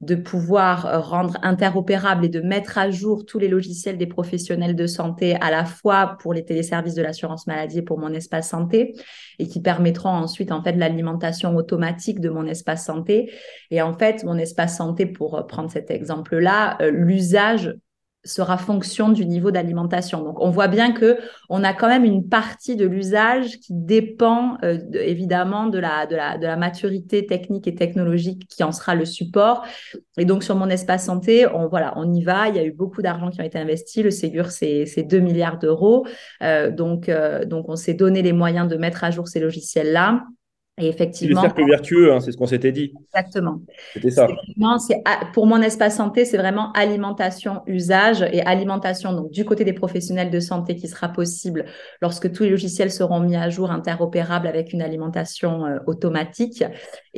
de 0.01 0.15
pouvoir 0.15 0.87
euh, 0.87 1.01
rendre 1.01 1.37
interopérable 1.43 2.25
et 2.25 2.29
de 2.29 2.41
mettre 2.41 2.79
à 2.79 2.91
jour 2.91 3.27
tous 3.27 3.39
les 3.39 3.49
logiciels 3.49 3.99
des 3.99 4.07
professionnels 4.07 4.77
de 4.77 4.87
santé 4.87 5.35
à 5.41 5.51
la 5.51 5.65
fois 5.65 6.17
pour 6.21 6.33
les 6.33 6.45
téléservices 6.45 6.95
de 6.95 7.03
l'assurance 7.03 7.47
maladie 7.47 7.79
et 7.79 7.83
pour 7.83 7.99
mon 7.99 8.13
espace 8.13 8.51
santé 8.51 8.95
et 9.41 9.49
qui 9.49 9.61
permettront 9.61 10.11
ensuite 10.11 10.53
en 10.53 10.63
fait 10.63 10.73
l'alimentation 10.73 11.57
automatique 11.57 12.21
de 12.21 12.29
mon 12.29 12.47
espace 12.47 12.85
santé. 12.85 13.33
Et 13.71 13.83
en 13.83 13.93
fait 13.93 14.23
mon 14.25 14.39
espace 14.39 14.77
santé 14.77 15.07
pour 15.07 15.47
prendre 15.49 15.71
cet 15.71 15.91
exemple 15.91 16.39
là 16.39 16.79
euh, 16.81 16.91
l'usage 16.91 17.75
sera 18.25 18.59
fonction 18.59 19.09
du 19.09 19.25
niveau 19.27 19.51
d'alimentation. 19.51 20.23
Donc, 20.23 20.41
on 20.41 20.51
voit 20.51 20.69
bien 20.69 20.93
que 20.93 21.19
on 21.49 21.65
a 21.65 21.73
quand 21.73 21.89
même 21.89 22.05
une 22.05 22.29
partie 22.29 22.77
de 22.77 22.87
l'usage 22.87 23.59
qui 23.61 23.73
dépend 23.73 24.59
euh, 24.65 24.79
évidemment 24.93 25.67
de 25.67 25.79
la, 25.79 26.07
de, 26.07 26.17
la, 26.17 26.37
de 26.37 26.47
la 26.47 26.57
maturité 26.57 27.27
technique 27.27 27.67
et 27.67 27.75
technologique 27.75 28.47
qui 28.49 28.65
en 28.65 28.73
sera 28.73 28.95
le 28.95 29.05
support. 29.05 29.65
Et 30.19 30.25
donc, 30.25 30.43
sur 30.43 30.57
mon 30.57 30.69
espace 30.69 31.07
santé, 31.07 31.47
on, 31.47 31.69
voilà, 31.69 31.95
on 31.97 32.13
y 32.13 32.23
va. 32.23 32.49
Il 32.49 32.57
y 32.57 32.59
a 32.59 32.65
eu 32.65 32.73
beaucoup 32.73 33.03
d'argent 33.03 33.31
qui 33.31 33.41
a 33.41 33.45
été 33.45 33.59
investi. 33.59 34.03
Le 34.03 34.11
Ségur, 34.11 34.51
c'est 34.51 34.85
2 35.03 35.21
milliards 35.21 35.59
d'euros. 35.59 36.07
Euh, 36.43 36.71
donc, 36.71 37.09
euh, 37.09 37.45
donc, 37.45 37.69
on 37.69 37.77
s'est 37.77 37.95
donné 37.95 38.23
les 38.23 38.33
moyens 38.33 38.69
de 38.69 38.77
mettre 38.77 39.05
à 39.05 39.11
jour 39.11 39.29
ces 39.29 39.41
logiciels-là. 39.41 40.23
Et 40.79 40.89
effectivement. 40.89 41.43
Le 41.43 41.49
cercle 41.49 41.67
vertueux, 41.67 42.13
hein, 42.13 42.21
c'est 42.21 42.33
ce 42.33 42.37
qu'on 42.37 42.47
s'était 42.47 42.73
dit. 42.73 42.93
Exactement. 43.15 43.61
C'était 43.95 44.11
ça. 44.11 44.29
Pour 45.33 45.47
mon 45.47 45.61
espace 45.61 45.97
santé, 45.97 46.25
c'est 46.25 46.37
vraiment 46.37 46.73
alimentation, 46.73 47.63
usage 47.67 48.23
et 48.23 48.43
alimentation. 48.43 49.13
Donc, 49.13 49.31
du 49.31 49.45
côté 49.45 49.65
des 49.65 49.73
professionnels 49.73 50.31
de 50.31 50.41
santé 50.41 50.77
qui 50.77 50.89
sera 50.89 51.09
possible 51.09 51.65
lorsque 52.01 52.33
tous 52.33 52.45
les 52.45 52.51
logiciels 52.51 52.91
seront 52.91 53.21
mis 53.21 53.37
à 53.37 53.51
jour, 53.51 53.71
interopérables 53.71 54.47
avec 54.47 54.73
une 54.73 54.83
alimentation 54.83 55.67
euh, 55.67 55.79
automatique. 55.87 56.65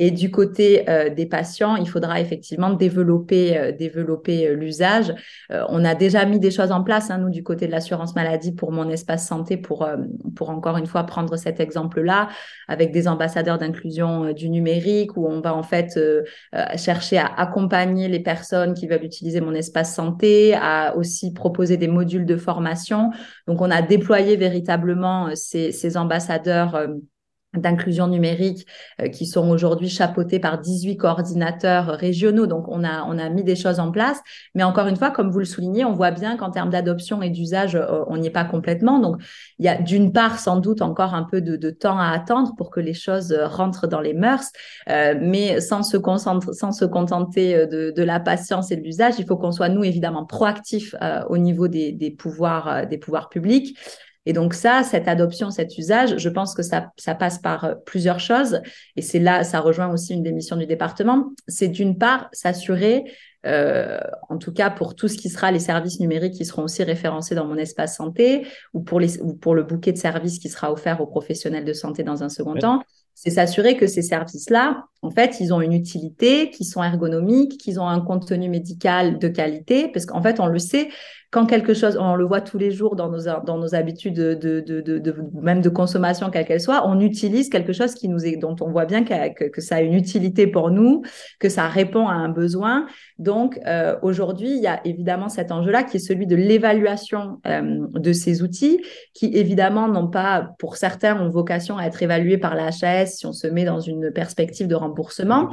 Et 0.03 0.09
du 0.09 0.31
côté 0.31 0.89
euh, 0.89 1.09
des 1.09 1.27
patients, 1.27 1.75
il 1.75 1.87
faudra 1.87 2.19
effectivement 2.19 2.71
développer, 2.71 3.55
euh, 3.55 3.71
développer 3.71 4.55
l'usage. 4.55 5.13
on 5.49 5.85
a 5.85 5.93
déjà 5.93 6.25
mis 6.25 6.39
des 6.39 6.49
choses 6.49 6.71
en 6.71 6.83
place, 6.83 7.11
hein, 7.11 7.19
nous, 7.19 7.29
du 7.29 7.43
côté 7.43 7.67
de 7.67 7.71
l'assurance 7.71 8.15
maladie 8.15 8.51
pour 8.51 8.71
mon 8.71 8.89
espace 8.89 9.27
santé, 9.27 9.57
pour, 9.57 9.87
pour 10.35 10.49
encore 10.49 10.77
une 10.77 10.87
fois 10.87 11.03
prendre 11.03 11.35
cet 11.37 11.59
exemple-là, 11.59 12.29
avec 12.67 12.91
des 12.91 13.07
ambassadeurs 13.07 13.57
d'inclusion 13.57 14.25
euh, 14.25 14.33
du 14.33 14.49
numérique 14.49 15.17
où 15.17 15.27
on 15.27 15.41
va 15.41 15.53
en 15.53 15.63
fait 15.63 15.97
euh, 15.97 16.23
euh, 16.55 16.65
chercher 16.77 17.17
à 17.17 17.25
accompagner 17.25 18.07
les 18.07 18.19
personnes 18.19 18.73
qui 18.73 18.87
veulent 18.87 19.03
utiliser 19.03 19.41
mon 19.41 19.53
espace 19.53 19.93
santé, 19.95 20.53
à 20.55 20.95
aussi 20.95 21.33
proposer 21.33 21.77
des 21.77 21.87
modules 21.87 22.25
de 22.25 22.37
formation. 22.37 23.11
Donc 23.47 23.61
on 23.61 23.69
a 23.71 23.81
déployé 23.81 24.35
véritablement 24.35 25.29
ces 25.35 25.97
ambassadeurs 25.97 26.87
d'inclusion 27.55 28.07
numérique 28.07 28.65
euh, 29.01 29.09
qui 29.09 29.25
sont 29.25 29.49
aujourd'hui 29.49 29.89
chapeautés 29.89 30.39
par 30.39 30.59
18 30.59 30.97
coordinateurs 30.97 31.87
régionaux. 31.87 32.47
Donc, 32.47 32.67
on 32.69 32.83
a, 32.83 33.03
on 33.03 33.17
a 33.17 33.29
mis 33.29 33.43
des 33.43 33.55
choses 33.55 33.79
en 33.79 33.91
place. 33.91 34.19
Mais 34.55 34.63
encore 34.63 34.87
une 34.87 34.95
fois, 34.95 35.11
comme 35.11 35.29
vous 35.29 35.39
le 35.39 35.45
soulignez, 35.45 35.83
on 35.83 35.93
voit 35.93 36.11
bien 36.11 36.37
qu'en 36.37 36.49
termes 36.49 36.69
d'adoption 36.69 37.21
et 37.21 37.29
d'usage, 37.29 37.75
euh, 37.75 38.03
on 38.07 38.17
n'y 38.17 38.27
est 38.27 38.31
pas 38.31 38.45
complètement. 38.45 38.99
Donc, 38.99 39.21
il 39.59 39.65
y 39.65 39.67
a 39.69 39.75
d'une 39.75 40.13
part 40.13 40.39
sans 40.39 40.57
doute 40.57 40.81
encore 40.81 41.13
un 41.13 41.23
peu 41.23 41.41
de, 41.41 41.57
de, 41.57 41.69
temps 41.69 41.97
à 41.97 42.09
attendre 42.09 42.53
pour 42.57 42.69
que 42.69 42.79
les 42.79 42.93
choses 42.93 43.33
rentrent 43.33 43.87
dans 43.87 44.01
les 44.01 44.13
mœurs. 44.13 44.51
Euh, 44.89 45.15
mais 45.19 45.59
sans 45.59 45.83
se, 45.83 45.97
sans 45.97 46.71
se 46.71 46.85
contenter 46.85 47.67
de, 47.67 47.91
de 47.91 48.03
la 48.03 48.19
patience 48.19 48.71
et 48.71 48.77
de 48.77 48.81
l'usage, 48.81 49.15
il 49.19 49.25
faut 49.25 49.35
qu'on 49.35 49.51
soit, 49.51 49.69
nous, 49.69 49.83
évidemment, 49.83 50.25
proactifs 50.25 50.95
au 51.29 51.37
niveau 51.37 51.67
des, 51.67 51.91
des 51.91 52.11
pouvoirs, 52.11 52.87
des 52.87 52.97
pouvoirs 52.97 53.29
publics. 53.29 53.77
Et 54.25 54.33
donc 54.33 54.53
ça, 54.53 54.83
cette 54.83 55.07
adoption, 55.07 55.49
cet 55.49 55.77
usage, 55.77 56.17
je 56.17 56.29
pense 56.29 56.53
que 56.53 56.61
ça, 56.61 56.91
ça 56.97 57.15
passe 57.15 57.39
par 57.39 57.65
euh, 57.65 57.75
plusieurs 57.85 58.19
choses. 58.19 58.61
Et 58.95 59.01
c'est 59.01 59.19
là, 59.19 59.43
ça 59.43 59.59
rejoint 59.59 59.91
aussi 59.91 60.13
une 60.13 60.23
des 60.23 60.31
missions 60.31 60.57
du 60.57 60.67
département. 60.67 61.31
C'est 61.47 61.69
d'une 61.69 61.97
part 61.97 62.29
s'assurer, 62.31 63.03
euh, 63.47 63.99
en 64.29 64.37
tout 64.37 64.53
cas 64.53 64.69
pour 64.69 64.95
tout 64.95 65.07
ce 65.07 65.17
qui 65.17 65.29
sera 65.29 65.51
les 65.51 65.59
services 65.59 65.99
numériques 65.99 66.35
qui 66.35 66.45
seront 66.45 66.63
aussi 66.63 66.83
référencés 66.83 67.33
dans 67.33 67.45
mon 67.45 67.57
espace 67.57 67.97
santé 67.97 68.45
ou 68.73 68.81
pour, 68.81 68.99
les, 68.99 69.19
ou 69.21 69.33
pour 69.33 69.55
le 69.55 69.63
bouquet 69.63 69.91
de 69.91 69.97
services 69.97 70.37
qui 70.37 70.49
sera 70.49 70.71
offert 70.71 71.01
aux 71.01 71.07
professionnels 71.07 71.65
de 71.65 71.73
santé 71.73 72.03
dans 72.03 72.21
un 72.21 72.29
second 72.29 72.53
temps, 72.55 72.83
c'est 73.15 73.29
s'assurer 73.29 73.77
que 73.77 73.87
ces 73.87 74.01
services-là, 74.01 74.85
en 75.01 75.11
fait, 75.11 75.39
ils 75.39 75.53
ont 75.53 75.61
une 75.61 75.73
utilité, 75.73 76.49
qu'ils 76.49 76.65
sont 76.65 76.83
ergonomiques, 76.83 77.59
qu'ils 77.59 77.79
ont 77.79 77.87
un 77.87 78.01
contenu 78.01 78.49
médical 78.49 79.19
de 79.19 79.27
qualité, 79.27 79.89
parce 79.89 80.05
qu'en 80.05 80.21
fait, 80.21 80.39
on 80.39 80.47
le 80.47 80.57
sait, 80.57 80.89
quand 81.31 81.45
quelque 81.45 81.73
chose, 81.73 81.97
on 81.97 82.15
le 82.15 82.25
voit 82.25 82.41
tous 82.41 82.57
les 82.57 82.71
jours 82.71 82.97
dans 82.97 83.09
nos, 83.09 83.23
dans 83.45 83.57
nos 83.57 83.73
habitudes 83.73 84.13
de, 84.15 84.33
de, 84.33 84.59
de, 84.59 84.99
de 84.99 85.15
même 85.41 85.61
de 85.61 85.69
consommation, 85.69 86.29
quelle 86.29 86.45
qu'elle 86.45 86.59
soit, 86.59 86.85
on 86.85 86.99
utilise 86.99 87.47
quelque 87.47 87.71
chose 87.71 87.95
qui 87.95 88.09
nous 88.09 88.25
est, 88.25 88.35
dont 88.35 88.57
on 88.59 88.69
voit 88.69 88.83
bien 88.83 89.05
que, 89.05 89.47
que, 89.47 89.61
ça 89.61 89.77
a 89.77 89.81
une 89.81 89.93
utilité 89.93 90.45
pour 90.45 90.71
nous, 90.71 91.03
que 91.39 91.47
ça 91.47 91.69
répond 91.69 92.09
à 92.09 92.13
un 92.13 92.27
besoin. 92.27 92.85
Donc, 93.21 93.59
euh, 93.67 93.97
aujourd'hui, 94.01 94.49
il 94.49 94.63
y 94.63 94.67
a 94.67 94.81
évidemment 94.83 95.29
cet 95.29 95.51
enjeu-là 95.51 95.83
qui 95.83 95.97
est 95.97 95.99
celui 95.99 96.25
de 96.25 96.35
l'évaluation 96.35 97.39
euh, 97.45 97.85
de 97.93 98.13
ces 98.13 98.41
outils, 98.41 98.81
qui 99.13 99.27
évidemment 99.35 99.87
n'ont 99.87 100.07
pas, 100.07 100.55
pour 100.57 100.75
certains, 100.75 101.21
ont 101.21 101.29
vocation 101.29 101.77
à 101.77 101.85
être 101.85 102.01
évalués 102.01 102.39
par 102.39 102.55
la 102.55 102.69
HAS 102.69 103.05
si 103.05 103.27
on 103.27 103.31
se 103.31 103.45
met 103.45 103.63
dans 103.63 103.79
une 103.79 104.09
perspective 104.11 104.67
de 104.67 104.73
remboursement, 104.73 105.49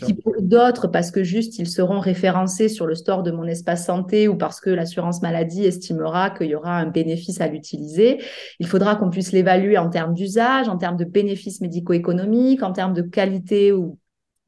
qui 0.00 0.14
pour 0.14 0.34
d'autres, 0.40 0.86
parce 0.86 1.10
que 1.10 1.24
juste 1.24 1.58
ils 1.58 1.68
seront 1.68 1.98
référencés 1.98 2.68
sur 2.68 2.86
le 2.86 2.94
store 2.94 3.24
de 3.24 3.32
mon 3.32 3.48
espace 3.48 3.86
santé 3.86 4.28
ou 4.28 4.36
parce 4.36 4.60
que 4.60 4.70
l'assurance 4.70 5.20
maladie 5.20 5.64
estimera 5.64 6.30
qu'il 6.30 6.46
y 6.46 6.54
aura 6.54 6.78
un 6.78 6.86
bénéfice 6.86 7.40
à 7.40 7.48
l'utiliser. 7.48 8.22
Il 8.60 8.68
faudra 8.68 8.94
qu'on 8.94 9.10
puisse 9.10 9.32
l'évaluer 9.32 9.76
en 9.76 9.90
termes 9.90 10.14
d'usage, 10.14 10.68
en 10.68 10.76
termes 10.76 10.96
de 10.96 11.04
bénéfices 11.04 11.60
médico-économiques, 11.60 12.62
en 12.62 12.70
termes 12.70 12.94
de 12.94 13.02
qualité 13.02 13.72
ou 13.72 13.98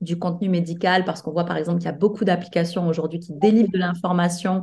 du 0.01 0.19
contenu 0.19 0.49
médical, 0.49 1.05
parce 1.05 1.23
qu'on 1.23 1.33
voit 1.33 1.45
par 1.45 1.57
exemple 1.57 1.79
qu'il 1.79 1.87
y 1.87 1.93
a 1.93 1.97
beaucoup 1.97 2.25
d'applications 2.25 2.87
aujourd'hui 2.89 3.21
qui 3.21 3.33
délivrent 3.35 3.71
de 3.71 3.79
l'information 3.79 4.63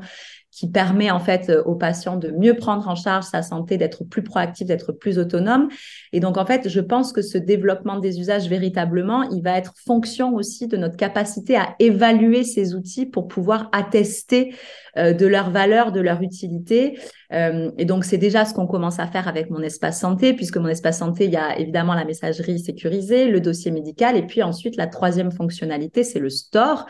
qui 0.51 0.69
permet 0.69 1.11
en 1.11 1.19
fait 1.19 1.49
euh, 1.49 1.61
aux 1.63 1.75
patients 1.75 2.17
de 2.17 2.31
mieux 2.31 2.55
prendre 2.55 2.87
en 2.87 2.95
charge 2.95 3.25
sa 3.25 3.41
santé, 3.41 3.77
d'être 3.77 4.03
plus 4.03 4.23
proactif, 4.23 4.65
d'être 4.65 4.91
plus 4.91 5.19
autonome. 5.19 5.67
Et 6.13 6.19
donc 6.19 6.37
en 6.37 6.45
fait, 6.45 6.69
je 6.69 6.79
pense 6.79 7.11
que 7.11 7.21
ce 7.21 7.37
développement 7.37 7.99
des 7.99 8.19
usages 8.19 8.47
véritablement, 8.47 9.23
il 9.23 9.43
va 9.43 9.57
être 9.57 9.73
fonction 9.85 10.33
aussi 10.35 10.67
de 10.67 10.77
notre 10.77 10.97
capacité 10.97 11.57
à 11.57 11.75
évaluer 11.79 12.43
ces 12.43 12.75
outils 12.75 13.05
pour 13.05 13.27
pouvoir 13.27 13.69
attester 13.71 14.55
euh, 14.97 15.13
de 15.13 15.27
leur 15.27 15.51
valeur, 15.51 15.91
de 15.91 15.99
leur 15.99 16.21
utilité. 16.21 16.97
Euh, 17.33 17.69
et 17.77 17.83
donc 17.83 18.05
c'est 18.05 18.17
déjà 18.17 18.45
ce 18.45 18.53
qu'on 18.53 18.67
commence 18.67 18.99
à 18.99 19.07
faire 19.07 19.27
avec 19.27 19.49
mon 19.49 19.61
espace 19.61 19.99
santé, 19.99 20.33
puisque 20.33 20.57
mon 20.57 20.69
espace 20.69 20.99
santé, 20.99 21.25
il 21.25 21.31
y 21.31 21.37
a 21.37 21.59
évidemment 21.59 21.93
la 21.93 22.05
messagerie 22.05 22.59
sécurisée, 22.59 23.27
le 23.27 23.41
dossier 23.41 23.69
médical, 23.69 24.15
et 24.15 24.23
puis 24.25 24.41
ensuite 24.41 24.77
la 24.77 24.87
troisième 24.87 25.31
fonctionnalité, 25.31 26.03
c'est 26.03 26.19
le 26.19 26.29
store, 26.29 26.85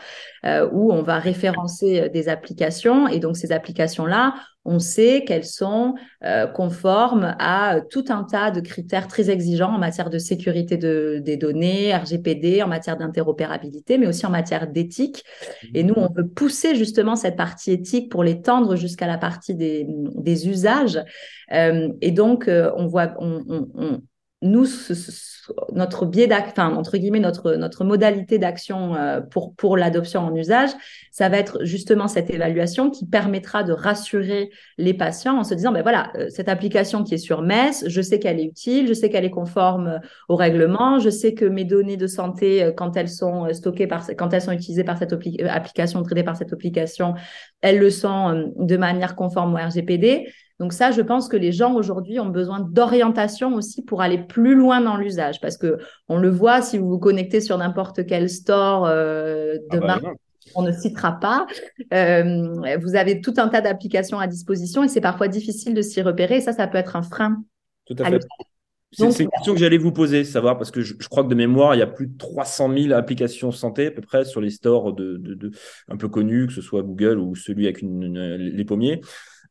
où 0.72 0.92
on 0.92 1.02
va 1.02 1.18
référencer 1.18 2.08
des 2.10 2.28
applications. 2.28 3.08
Et 3.08 3.18
donc 3.18 3.36
ces 3.36 3.50
applications-là, 3.58 4.34
on 4.68 4.78
sait 4.78 5.24
qu'elles 5.26 5.46
sont 5.46 5.94
euh, 6.24 6.46
conformes 6.46 7.34
à 7.38 7.80
tout 7.90 8.04
un 8.10 8.24
tas 8.24 8.50
de 8.50 8.60
critères 8.60 9.08
très 9.08 9.30
exigeants 9.30 9.74
en 9.74 9.78
matière 9.78 10.10
de 10.10 10.18
sécurité 10.18 10.76
des 10.76 11.36
données, 11.36 11.94
RGPD, 11.94 12.62
en 12.62 12.68
matière 12.68 12.96
d'interopérabilité, 12.96 13.96
mais 13.96 14.06
aussi 14.06 14.26
en 14.26 14.30
matière 14.30 14.66
d'éthique. 14.66 15.24
Et 15.74 15.82
nous, 15.82 15.94
on 15.96 16.12
veut 16.12 16.28
pousser 16.28 16.74
justement 16.74 17.16
cette 17.16 17.36
partie 17.36 17.72
éthique 17.72 18.10
pour 18.10 18.22
l'étendre 18.22 18.76
jusqu'à 18.76 19.06
la 19.06 19.16
partie 19.16 19.54
des, 19.54 20.48
usages. 20.48 21.02
Euh, 21.52 21.88
et 22.02 22.10
donc, 22.10 22.46
euh, 22.46 22.70
on 22.76 22.86
voit, 22.86 23.14
nous, 24.40 24.66
notre 25.72 26.06
biais 26.06 26.28
d'action, 26.28 26.62
entre 26.62 26.96
guillemets, 26.96 27.18
notre, 27.18 27.54
notre 27.54 27.84
modalité 27.84 28.38
d'action 28.38 28.94
euh, 28.94 29.20
pour, 29.20 29.54
pour 29.54 29.76
l'adoption 29.76 30.20
en 30.20 30.34
usage, 30.34 30.70
ça 31.10 31.28
va 31.28 31.38
être 31.38 31.64
justement 31.64 32.06
cette 32.06 32.30
évaluation 32.30 32.90
qui 32.90 33.04
permettra 33.04 33.64
de 33.64 33.72
rassurer 33.72 34.50
les 34.76 34.94
patients 34.94 35.38
en 35.38 35.44
se 35.44 35.54
disant, 35.54 35.72
ben 35.72 35.82
voilà, 35.82 36.12
euh, 36.16 36.28
cette 36.28 36.48
application 36.48 37.02
qui 37.02 37.14
est 37.14 37.18
sur 37.18 37.42
MES, 37.42 37.88
je 37.88 38.00
sais 38.00 38.20
qu'elle 38.20 38.38
est 38.38 38.44
utile, 38.44 38.86
je 38.86 38.92
sais 38.92 39.10
qu'elle 39.10 39.24
est 39.24 39.30
conforme 39.30 39.88
euh, 39.88 39.98
au 40.28 40.36
règlement, 40.36 41.00
je 41.00 41.10
sais 41.10 41.34
que 41.34 41.44
mes 41.44 41.64
données 41.64 41.96
de 41.96 42.06
santé, 42.06 42.72
quand 42.76 42.96
elles 42.96 43.08
sont 43.08 43.52
stockées 43.52 43.88
par, 43.88 44.06
quand 44.16 44.32
elles 44.32 44.42
sont 44.42 44.52
utilisées 44.52 44.84
par 44.84 44.98
cette 44.98 45.12
application, 45.12 46.02
traitées 46.04 46.22
par 46.22 46.36
cette 46.36 46.52
application, 46.52 47.14
elles 47.60 47.78
le 47.78 47.90
sont 47.90 48.52
de 48.56 48.76
manière 48.76 49.16
conforme 49.16 49.54
au 49.54 49.56
RGPD. 49.56 50.28
Donc 50.58 50.72
ça, 50.72 50.90
je 50.90 51.02
pense 51.02 51.28
que 51.28 51.36
les 51.36 51.52
gens 51.52 51.74
aujourd'hui 51.74 52.18
ont 52.18 52.28
besoin 52.28 52.60
d'orientation 52.60 53.54
aussi 53.54 53.82
pour 53.82 54.02
aller 54.02 54.18
plus 54.18 54.54
loin 54.54 54.80
dans 54.80 54.96
l'usage, 54.96 55.40
parce 55.40 55.56
que 55.56 55.78
on 56.08 56.18
le 56.18 56.30
voit 56.30 56.62
si 56.62 56.78
vous 56.78 56.88
vous 56.88 56.98
connectez 56.98 57.40
sur 57.40 57.56
n'importe 57.58 58.06
quel 58.06 58.28
store 58.28 58.86
euh, 58.86 59.54
de 59.54 59.76
ah 59.76 59.78
bah 59.78 59.86
marque. 59.86 60.04
on 60.56 60.62
ne 60.62 60.72
citera 60.72 61.12
pas. 61.20 61.46
Euh, 61.92 62.76
vous 62.80 62.96
avez 62.96 63.20
tout 63.20 63.34
un 63.36 63.48
tas 63.48 63.60
d'applications 63.60 64.18
à 64.18 64.26
disposition 64.26 64.82
et 64.82 64.88
c'est 64.88 65.00
parfois 65.00 65.28
difficile 65.28 65.74
de 65.74 65.82
s'y 65.82 66.02
repérer. 66.02 66.38
Et 66.38 66.40
ça, 66.40 66.52
ça 66.52 66.66
peut 66.66 66.78
être 66.78 66.96
un 66.96 67.02
frein. 67.02 67.42
Tout 67.86 67.96
à, 68.00 68.06
fait. 68.06 68.18
C'est 68.90 69.04
une 69.04 69.30
question 69.30 69.52
que 69.52 69.60
j'allais 69.60 69.78
vous 69.78 69.92
poser, 69.92 70.24
savoir, 70.24 70.56
parce 70.56 70.70
que 70.70 70.80
je, 70.80 70.94
crois 71.08 71.22
que 71.22 71.28
de 71.28 71.34
mémoire, 71.34 71.74
il 71.74 71.78
y 71.78 71.82
a 71.82 71.86
plus 71.86 72.06
de 72.06 72.16
300 72.16 72.72
000 72.72 72.92
applications 72.94 73.52
santé 73.52 73.88
à 73.88 73.90
peu 73.90 74.00
près 74.00 74.24
sur 74.24 74.40
les 74.40 74.50
stores 74.50 74.94
de, 74.94 75.18
de, 75.18 75.50
un 75.88 75.96
peu 75.96 76.08
connus, 76.08 76.46
que 76.46 76.54
ce 76.54 76.62
soit 76.62 76.82
Google 76.82 77.18
ou 77.18 77.34
celui 77.34 77.66
avec 77.66 77.82
une, 77.82 78.36
les 78.36 78.64
pommiers. 78.64 79.00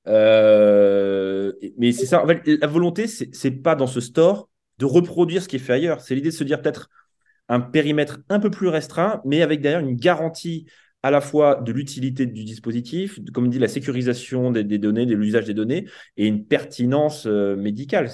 Euh, 0.07 1.53
mais 1.77 1.91
c'est 1.91 2.05
ça, 2.05 2.23
la 2.45 2.67
volonté, 2.67 3.07
c'est 3.07 3.51
pas 3.51 3.75
dans 3.75 3.87
ce 3.87 3.99
store 3.99 4.49
de 4.77 4.85
reproduire 4.85 5.41
ce 5.41 5.47
qui 5.47 5.57
est 5.57 5.59
fait 5.59 5.73
ailleurs. 5.73 6.01
C'est 6.01 6.15
l'idée 6.15 6.29
de 6.29 6.33
se 6.35 6.43
dire 6.43 6.61
peut-être 6.61 6.89
un 7.49 7.59
périmètre 7.59 8.19
un 8.29 8.39
peu 8.39 8.51
plus 8.51 8.67
restreint, 8.67 9.21
mais 9.25 9.41
avec 9.41 9.61
derrière 9.61 9.79
une 9.79 9.95
garantie 9.95 10.67
à 11.03 11.11
la 11.11 11.21
fois 11.21 11.55
de 11.55 11.71
l'utilité 11.71 12.25
du 12.25 12.43
dispositif, 12.43 13.19
comme 13.33 13.45
on 13.45 13.49
dit, 13.49 13.59
la 13.59 13.67
sécurisation 13.67 14.51
des, 14.51 14.63
données, 14.77 15.05
de 15.05 15.15
l'usage 15.15 15.45
des 15.45 15.53
données, 15.53 15.85
et 16.17 16.25
une 16.25 16.45
pertinence 16.45 17.25
euh, 17.27 17.55
médicale, 17.55 18.09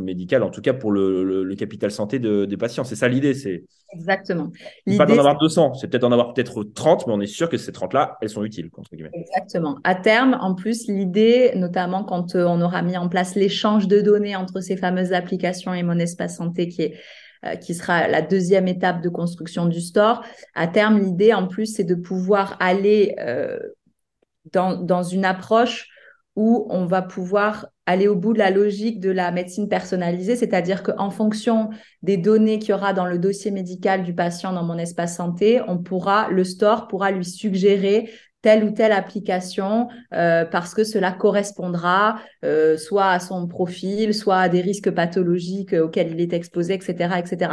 médicale 0.00 0.42
en 0.42 0.50
tout 0.50 0.60
cas 0.60 0.72
pour 0.72 0.92
le, 0.92 1.54
capital 1.58 1.90
santé 1.90 2.18
des 2.18 2.56
patients. 2.56 2.84
C'est 2.84 2.96
ça 2.96 3.08
l'idée. 3.08 3.34
C'est 3.34 3.64
Exactement. 3.92 4.52
Pas 4.96 5.04
d'en 5.04 5.18
avoir 5.18 5.36
200, 5.38 5.74
c'est 5.74 5.88
peut-être 5.88 6.02
d'en 6.02 6.12
avoir 6.12 6.32
peut-être 6.32 6.62
30, 6.62 7.06
mais 7.06 7.12
on 7.12 7.20
est 7.20 7.26
sûr 7.26 7.48
que 7.48 7.56
ces 7.56 7.72
30-là, 7.72 8.18
elles 8.20 8.30
sont 8.30 8.44
utiles. 8.44 8.70
Entre 8.76 8.90
guillemets. 8.94 9.10
Exactement. 9.12 9.78
À 9.82 9.96
terme, 9.96 10.38
en 10.40 10.54
plus, 10.54 10.86
l'idée, 10.86 11.52
notamment 11.56 12.04
quand 12.04 12.36
euh, 12.36 12.44
on 12.44 12.60
aura 12.60 12.82
mis 12.82 12.96
en 12.96 13.08
place 13.08 13.34
l'échange 13.34 13.88
de 13.88 14.00
données 14.00 14.36
entre 14.36 14.60
ces 14.60 14.76
fameuses 14.76 15.12
applications 15.12 15.74
et 15.74 15.82
mon 15.82 15.98
espace 15.98 16.36
santé 16.36 16.68
qui 16.68 16.82
est 16.82 16.94
euh, 17.44 17.56
qui 17.56 17.74
sera 17.74 18.06
la 18.08 18.22
deuxième 18.22 18.68
étape 18.68 19.00
de 19.02 19.08
construction 19.08 19.66
du 19.66 19.80
store. 19.80 20.22
À 20.54 20.66
terme, 20.66 20.98
l'idée 20.98 21.32
en 21.32 21.46
plus, 21.46 21.66
c'est 21.74 21.84
de 21.84 21.94
pouvoir 21.94 22.56
aller 22.60 23.14
euh, 23.18 23.58
dans, 24.52 24.76
dans 24.76 25.02
une 25.02 25.24
approche 25.24 25.88
où 26.36 26.66
on 26.70 26.86
va 26.86 27.02
pouvoir 27.02 27.66
aller 27.86 28.08
au 28.08 28.14
bout 28.14 28.32
de 28.32 28.38
la 28.38 28.50
logique 28.50 29.00
de 29.00 29.10
la 29.10 29.32
médecine 29.32 29.68
personnalisée, 29.68 30.36
c'est-à-dire 30.36 30.82
qu'en 30.82 31.10
fonction 31.10 31.70
des 32.02 32.16
données 32.16 32.58
qu'il 32.58 32.70
y 32.70 32.72
aura 32.72 32.92
dans 32.92 33.06
le 33.06 33.18
dossier 33.18 33.50
médical 33.50 34.04
du 34.04 34.14
patient 34.14 34.52
dans 34.52 34.62
mon 34.62 34.78
espace 34.78 35.16
santé, 35.16 35.60
on 35.66 35.78
pourra, 35.78 36.28
le 36.30 36.44
store 36.44 36.88
pourra 36.88 37.10
lui 37.10 37.24
suggérer 37.24 38.10
telle 38.42 38.64
ou 38.64 38.70
telle 38.70 38.92
application 38.92 39.88
euh, 40.14 40.44
parce 40.44 40.74
que 40.74 40.84
cela 40.84 41.12
correspondra 41.12 42.16
euh, 42.44 42.76
soit 42.78 43.08
à 43.08 43.20
son 43.20 43.46
profil, 43.46 44.14
soit 44.14 44.38
à 44.38 44.48
des 44.48 44.62
risques 44.62 44.90
pathologiques 44.90 45.74
auxquels 45.74 46.12
il 46.12 46.20
est 46.20 46.32
exposé, 46.32 46.74
etc., 46.74 47.14
etc. 47.18 47.52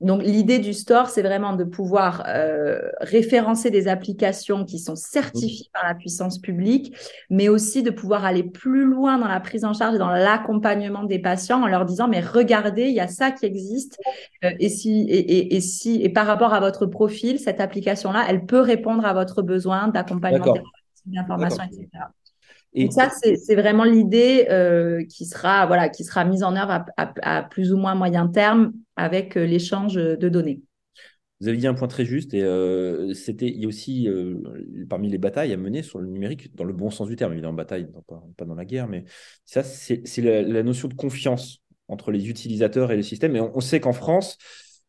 Donc 0.00 0.22
l'idée 0.22 0.58
du 0.58 0.74
store, 0.74 1.08
c'est 1.08 1.22
vraiment 1.22 1.54
de 1.54 1.64
pouvoir 1.64 2.24
euh, 2.28 2.80
référencer 3.00 3.70
des 3.70 3.88
applications 3.88 4.64
qui 4.64 4.78
sont 4.78 4.96
certifiées 4.96 5.70
par 5.72 5.86
la 5.86 5.94
puissance 5.94 6.38
publique, 6.38 6.94
mais 7.30 7.48
aussi 7.48 7.82
de 7.82 7.90
pouvoir 7.90 8.24
aller 8.24 8.42
plus 8.42 8.84
loin 8.84 9.18
dans 9.18 9.28
la 9.28 9.40
prise 9.40 9.64
en 9.64 9.72
charge 9.72 9.94
et 9.94 9.98
dans 9.98 10.10
l'accompagnement 10.10 11.04
des 11.04 11.18
patients 11.18 11.62
en 11.62 11.66
leur 11.66 11.86
disant 11.86 12.08
mais 12.08 12.20
regardez, 12.20 12.84
il 12.84 12.94
y 12.94 13.00
a 13.00 13.08
ça 13.08 13.30
qui 13.30 13.46
existe 13.46 13.98
et 14.42 14.68
si 14.68 15.06
et, 15.08 15.60
si 15.60 16.02
et 16.02 16.08
par 16.08 16.26
rapport 16.26 16.52
à 16.52 16.60
votre 16.60 16.86
profil, 16.86 17.38
cette 17.38 17.60
application-là, 17.60 18.24
elle 18.28 18.44
peut 18.44 18.60
répondre 18.60 19.06
à 19.06 19.14
votre 19.14 19.42
besoin 19.42 19.88
d'accompagnement 19.88 20.25
d'information, 21.06 21.62
etc. 21.64 21.88
Et 22.78 22.90
ça, 22.90 23.10
c'est 23.10 23.54
vraiment 23.54 23.84
l'idée 23.84 24.46
euh, 24.50 25.02
qui 25.06 25.24
sera 25.24 25.66
voilà 25.66 25.88
qui 25.88 26.04
sera 26.04 26.24
mise 26.26 26.42
en 26.42 26.54
œuvre 26.56 26.84
à, 26.96 27.42
plus 27.42 27.72
ou 27.72 27.78
moins 27.78 27.94
moyen 27.94 28.28
terme 28.28 28.74
avec 28.96 29.36
euh, 29.36 29.46
l'échange 29.46 29.94
de 29.94 30.28
données. 30.28 30.60
Vous 31.40 31.48
avez 31.48 31.56
dit 31.56 31.66
un 31.66 31.74
point 31.74 31.88
très 31.88 32.04
juste 32.04 32.34
et 32.34 32.42
euh, 32.42 33.14
c'était 33.14 33.48
il 33.48 33.60
y 33.60 33.64
a 33.64 33.68
aussi 33.68 34.08
parmi 34.88 35.08
les 35.08 35.18
batailles 35.18 35.52
à 35.52 35.56
mener 35.56 35.82
sur 35.82 35.98
le 35.98 36.06
numérique 36.06 36.54
dans 36.54 36.64
le 36.64 36.72
bon 36.72 36.90
sens 36.90 37.08
du 37.08 37.16
terme 37.16 37.32
évidemment 37.32 37.54
bataille 37.54 37.88
pas, 38.06 38.44
dans 38.44 38.54
la 38.54 38.64
guerre 38.64 38.88
mais 38.88 39.04
ça 39.44 39.62
c'est 39.62 40.02
la, 40.18 40.62
notion 40.62 40.88
de 40.88 40.94
confiance 40.94 41.62
entre 41.88 42.10
les 42.10 42.30
utilisateurs 42.30 42.90
et 42.90 42.96
le 42.96 43.02
système 43.02 43.36
et 43.36 43.40
on 43.40 43.60
sait 43.60 43.80
qu'en 43.80 43.92
France 43.92 44.38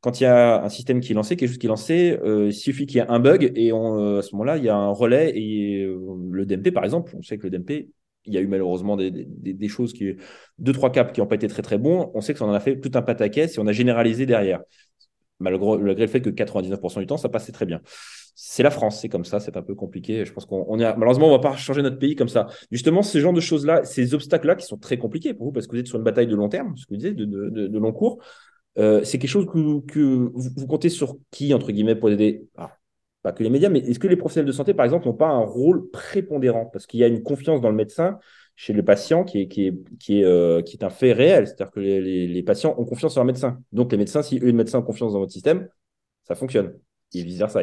quand 0.07 0.21
il 0.21 0.23
y 0.23 0.27
a 0.27 0.63
un 0.63 0.69
système 0.69 1.01
qui 1.01 1.11
est 1.11 1.15
lancé, 1.15 1.35
quelque 1.35 1.49
chose 1.49 1.57
qui 1.57 1.65
est 1.65 1.67
lancé, 1.67 2.17
euh, 2.23 2.45
il 2.47 2.53
suffit 2.53 2.85
qu'il 2.85 2.95
y 2.95 2.99
ait 3.01 3.09
un 3.09 3.19
bug 3.19 3.51
et 3.53 3.73
euh, 3.73 4.19
à 4.19 4.21
ce 4.21 4.31
moment-là, 4.35 4.55
il 4.55 4.63
y 4.63 4.69
a 4.69 4.75
un 4.77 4.91
relais 4.91 5.37
et 5.37 5.83
euh, 5.83 5.99
le 6.31 6.45
DMP, 6.45 6.71
par 6.71 6.85
exemple, 6.85 7.13
on 7.17 7.21
sait 7.21 7.37
que 7.37 7.43
le 7.43 7.49
DMP, 7.49 7.89
il 8.23 8.33
y 8.33 8.37
a 8.37 8.39
eu 8.39 8.47
malheureusement 8.47 8.95
des, 8.95 9.67
choses 9.67 9.91
qui, 9.91 10.15
deux, 10.59 10.71
trois 10.71 10.93
caps 10.93 11.11
qui 11.11 11.19
n'ont 11.19 11.27
pas 11.27 11.35
été 11.35 11.49
très 11.49 11.61
très 11.61 11.77
bons. 11.77 12.09
On 12.13 12.21
sait 12.21 12.31
que 12.31 12.39
ça 12.39 12.45
en 12.45 12.53
a 12.53 12.59
fait 12.61 12.79
tout 12.79 12.91
un 12.93 13.01
pataquès 13.01 13.57
et 13.57 13.59
on 13.59 13.67
a 13.67 13.73
généralisé 13.73 14.25
derrière. 14.25 14.61
Malgré, 15.41 15.77
le 15.77 16.07
fait 16.07 16.21
que 16.21 16.29
99% 16.29 16.99
du 17.01 17.05
temps, 17.05 17.17
ça 17.17 17.27
passait 17.27 17.51
très 17.51 17.65
bien. 17.65 17.81
C'est 18.33 18.63
la 18.63 18.71
France, 18.71 19.01
c'est 19.01 19.09
comme 19.09 19.25
ça, 19.25 19.41
c'est 19.41 19.57
un 19.57 19.61
peu 19.61 19.75
compliqué. 19.75 20.23
Je 20.23 20.31
pense 20.31 20.45
qu'on 20.45 20.79
a, 20.79 20.95
malheureusement, 20.95 21.27
on 21.27 21.31
va 21.31 21.39
pas 21.39 21.57
changer 21.57 21.81
notre 21.81 21.99
pays 21.99 22.15
comme 22.15 22.29
ça. 22.29 22.47
Justement, 22.71 23.01
ce 23.01 23.17
genre 23.17 23.33
de 23.33 23.41
choses-là, 23.41 23.83
ces 23.83 24.13
obstacles-là 24.13 24.55
qui 24.55 24.65
sont 24.65 24.77
très 24.77 24.97
compliqués 24.97 25.33
pour 25.33 25.47
vous 25.47 25.51
parce 25.51 25.67
que 25.67 25.73
vous 25.73 25.79
êtes 25.79 25.87
sur 25.87 25.97
une 25.97 26.05
bataille 26.05 26.27
de 26.27 26.35
long 26.35 26.47
terme, 26.47 26.77
ce 26.77 26.85
que 26.85 26.91
vous 26.91 26.95
disiez, 26.95 27.13
de 27.13 27.77
long 27.77 27.91
cours. 27.91 28.19
Euh, 28.77 29.03
c'est 29.03 29.17
quelque 29.17 29.29
chose 29.29 29.48
que, 29.48 30.00
vous, 30.00 30.67
comptez 30.67 30.89
sur 30.89 31.17
qui, 31.31 31.53
entre 31.53 31.72
guillemets, 31.72 31.96
pour 31.96 32.10
aider? 32.10 32.48
Pas 33.24 33.31
que 33.31 33.43
les 33.43 33.50
médias, 33.50 33.69
mais 33.69 33.79
est-ce 33.79 34.00
que 34.00 34.07
les 34.07 34.15
professionnels 34.15 34.48
de 34.48 34.51
santé, 34.51 34.74
par 34.74 34.86
exemple, 34.86 35.07
n'ont 35.07 35.13
pas 35.13 35.29
un 35.29 35.43
rôle 35.43 35.89
prépondérant? 35.89 36.67
Parce 36.67 36.86
qu'il 36.86 37.00
y 37.00 37.03
a 37.03 37.07
une 37.07 37.24
confiance 37.24 37.62
dans 37.62 37.69
le 37.69 37.75
médecin 37.75 38.19
chez 38.55 38.74
le 38.74 38.84
patient 38.84 39.24
qui 39.24 39.41
est, 39.41 39.48
qui 39.48 39.67
est, 39.67 39.98
qui 40.00 40.22
est, 40.22 40.24
euh, 40.24 40.62
qui 40.62 40.77
est 40.77 40.84
un 40.84 40.89
fait 40.89 41.13
réel. 41.13 41.48
C'est-à-dire 41.48 41.72
que 41.72 41.79
les, 41.79 42.43
patients 42.43 42.75
ont 42.77 42.86
confiance 42.86 43.17
en 43.17 43.22
leur 43.22 43.25
médecin. 43.25 43.60
Donc, 43.72 43.91
les 43.91 43.98
médecins, 43.98 44.22
si 44.22 44.39
eux, 44.39 44.46
les 44.46 44.53
médecins 44.53 44.79
ont 44.79 44.84
confiance 44.84 45.13
dans 45.13 45.19
votre 45.19 45.31
système, 45.31 45.67
ça 46.24 46.36
fonctionne. 46.36 46.79
Et 47.13 47.24
vice-versa. 47.24 47.62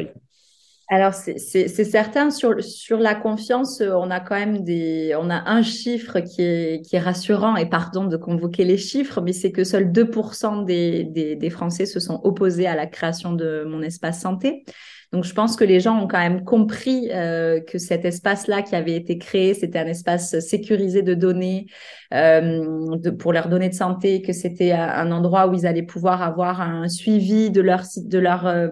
Alors, 0.87 1.15
c'est 1.15 1.37
certain, 1.67 2.29
sur, 2.29 2.63
sur 2.63 2.99
la 2.99 3.15
confiance, 3.15 3.81
euh, 3.81 3.93
on 3.95 4.11
a 4.11 4.19
quand 4.19 4.35
même 4.35 4.63
des, 4.63 5.15
on 5.19 5.31
a 5.31 5.49
un 5.49 5.63
chiffre 5.63 6.19
qui 6.19 6.43
est, 6.43 6.85
qui 6.85 6.95
est 6.95 6.99
rassurant, 6.99 7.55
et 7.55 7.67
pardon 7.67 8.05
de 8.05 8.17
convoquer 8.17 8.65
les 8.65 8.77
chiffres, 8.77 9.19
mais 9.19 9.33
c'est 9.33 9.51
que 9.51 9.63
seuls 9.63 9.91
2% 9.91 10.63
des, 10.63 11.03
des, 11.05 11.35
des, 11.35 11.49
Français 11.49 11.87
se 11.87 11.99
sont 11.99 12.21
opposés 12.23 12.67
à 12.67 12.75
la 12.75 12.85
création 12.85 13.33
de 13.33 13.65
mon 13.67 13.81
espace 13.81 14.21
santé. 14.21 14.63
Donc, 15.11 15.23
je 15.23 15.33
pense 15.33 15.55
que 15.55 15.63
les 15.63 15.79
gens 15.79 16.03
ont 16.03 16.07
quand 16.07 16.19
même 16.19 16.43
compris 16.43 17.09
euh, 17.11 17.61
que 17.61 17.77
cet 17.77 18.05
espace-là 18.05 18.61
qui 18.61 18.75
avait 18.75 18.95
été 18.95 19.17
créé, 19.17 19.53
c'était 19.53 19.79
un 19.79 19.87
espace 19.87 20.39
sécurisé 20.39 21.01
de 21.01 21.13
données 21.15 21.65
euh, 22.13 22.97
de, 22.97 23.09
pour 23.09 23.33
leurs 23.33 23.49
données 23.49 23.69
de 23.69 23.75
santé, 23.75 24.21
que 24.21 24.33
c'était 24.33 24.73
un 24.73 25.11
endroit 25.11 25.47
où 25.47 25.53
ils 25.53 25.65
allaient 25.65 25.83
pouvoir 25.83 26.21
avoir 26.21 26.61
un 26.61 26.89
suivi 26.89 27.49
de 27.49 27.61
leur, 27.61 27.83
de 27.97 28.19
leur 28.19 28.45
euh, 28.45 28.67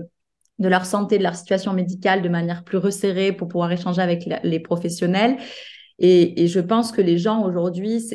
de 0.63 0.69
leur 0.69 0.85
santé, 0.85 1.17
de 1.17 1.23
leur 1.23 1.35
situation 1.35 1.73
médicale 1.73 2.21
de 2.21 2.29
manière 2.29 2.63
plus 2.63 2.77
resserrée 2.77 3.33
pour 3.33 3.49
pouvoir 3.49 3.71
échanger 3.71 4.01
avec 4.01 4.27
les 4.43 4.59
professionnels. 4.59 5.37
Et, 6.05 6.47
je 6.47 6.59
pense 6.59 6.91
que 6.91 7.01
les 7.01 7.17
gens 7.17 7.45
aujourd'hui 7.45 8.11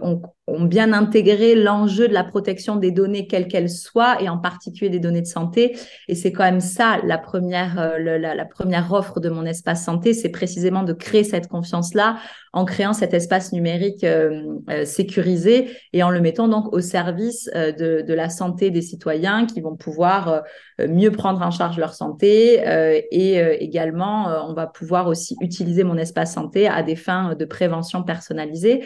ont, 0.00 0.22
bien 0.60 0.92
intégré 0.92 1.56
l'enjeu 1.56 2.06
de 2.06 2.14
la 2.14 2.22
protection 2.22 2.76
des 2.76 2.92
données, 2.92 3.26
quelles 3.26 3.48
qu'elles 3.48 3.68
soient, 3.68 4.22
et 4.22 4.28
en 4.28 4.38
particulier 4.38 4.90
des 4.90 5.00
données 5.00 5.22
de 5.22 5.26
santé. 5.26 5.76
Et 6.06 6.14
c'est 6.14 6.30
quand 6.30 6.44
même 6.44 6.60
ça 6.60 6.98
la 7.02 7.18
première, 7.18 7.80
euh, 7.80 8.18
la, 8.18 8.44
première 8.44 8.92
offre 8.92 9.18
de 9.18 9.28
mon 9.28 9.44
espace 9.44 9.84
santé, 9.84 10.14
c'est 10.14 10.28
précisément 10.28 10.84
de 10.84 10.92
créer 10.92 11.24
cette 11.24 11.48
confiance-là 11.48 12.18
en 12.52 12.64
créant 12.64 12.92
cet 12.92 13.12
espace 13.12 13.52
numérique 13.52 14.04
euh, 14.04 14.44
euh, 14.70 14.84
sécurisé 14.84 15.68
et 15.92 16.04
en 16.04 16.10
le 16.10 16.20
mettant 16.20 16.46
donc 16.46 16.72
au 16.72 16.80
service 16.80 17.50
de, 17.52 18.04
la 18.14 18.30
santé 18.30 18.70
des 18.70 18.82
citoyens 18.82 19.46
qui 19.46 19.60
vont 19.60 19.74
pouvoir 19.74 20.42
mieux 20.78 21.10
prendre 21.10 21.42
en 21.42 21.50
charge 21.50 21.76
leur 21.76 21.92
santé 21.92 22.62
et 23.10 23.36
également 23.62 24.48
on 24.48 24.54
va 24.54 24.66
pouvoir 24.66 25.06
aussi 25.06 25.36
utiliser 25.42 25.84
mon 25.84 25.98
espace 25.98 26.32
santé 26.32 26.66
à 26.66 26.82
des 26.82 26.96
fins 26.96 27.15
de 27.34 27.44
prévention 27.44 28.02
personnalisée. 28.02 28.84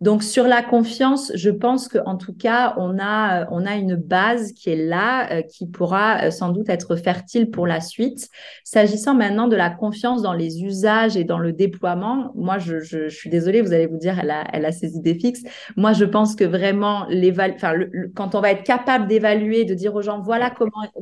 Donc 0.00 0.22
sur 0.22 0.46
la 0.46 0.62
confiance, 0.62 1.32
je 1.34 1.50
pense 1.50 1.88
qu'en 1.88 2.16
tout 2.16 2.34
cas, 2.34 2.74
on 2.76 2.98
a, 2.98 3.48
on 3.50 3.64
a 3.64 3.76
une 3.76 3.94
base 3.94 4.52
qui 4.52 4.70
est 4.70 4.76
là, 4.76 5.30
euh, 5.32 5.42
qui 5.42 5.66
pourra 5.66 6.24
euh, 6.24 6.30
sans 6.30 6.50
doute 6.50 6.68
être 6.68 6.96
fertile 6.96 7.50
pour 7.50 7.66
la 7.66 7.80
suite. 7.80 8.28
S'agissant 8.64 9.14
maintenant 9.14 9.46
de 9.46 9.56
la 9.56 9.70
confiance 9.70 10.20
dans 10.20 10.32
les 10.32 10.62
usages 10.62 11.16
et 11.16 11.24
dans 11.24 11.38
le 11.38 11.52
déploiement, 11.52 12.32
moi, 12.34 12.58
je, 12.58 13.08
suis 13.08 13.30
désolée, 13.30 13.62
vous 13.62 13.72
allez 13.72 13.86
vous 13.86 13.96
dire, 13.96 14.18
elle 14.18 14.64
a, 14.66 14.72
ses 14.72 14.96
idées 14.96 15.14
fixes. 15.14 15.42
Moi, 15.76 15.92
je 15.92 16.04
pense 16.04 16.34
que 16.34 16.44
vraiment, 16.44 17.06
quand 18.14 18.34
on 18.34 18.40
va 18.40 18.50
être 18.50 18.64
capable 18.64 19.06
d'évaluer, 19.06 19.64
de 19.64 19.74
dire 19.74 19.94
aux 19.94 20.02
gens, 20.02 20.20
voilà 20.20 20.52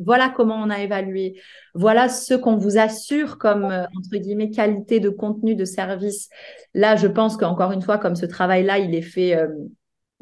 voilà 0.04 0.28
comment 0.28 0.56
on 0.56 0.70
a 0.70 0.80
évalué, 0.80 1.40
voilà 1.74 2.08
ce 2.08 2.34
qu'on 2.34 2.56
vous 2.56 2.78
assure 2.78 3.38
comme, 3.38 3.64
euh, 3.64 3.84
entre 3.96 4.16
guillemets, 4.16 4.50
qualité 4.50 5.00
de 5.00 5.08
contenu, 5.08 5.54
de 5.54 5.64
service. 5.64 6.28
Là, 6.74 6.96
je 6.96 7.06
pense 7.06 7.36
qu'encore 7.36 7.72
une 7.72 7.82
fois, 7.82 7.98
comme 7.98 8.16
ce 8.16 8.26
travail-là, 8.26 8.78
il 8.78 8.94
est 8.94 9.02
fait 9.02 9.36
euh, 9.36 9.48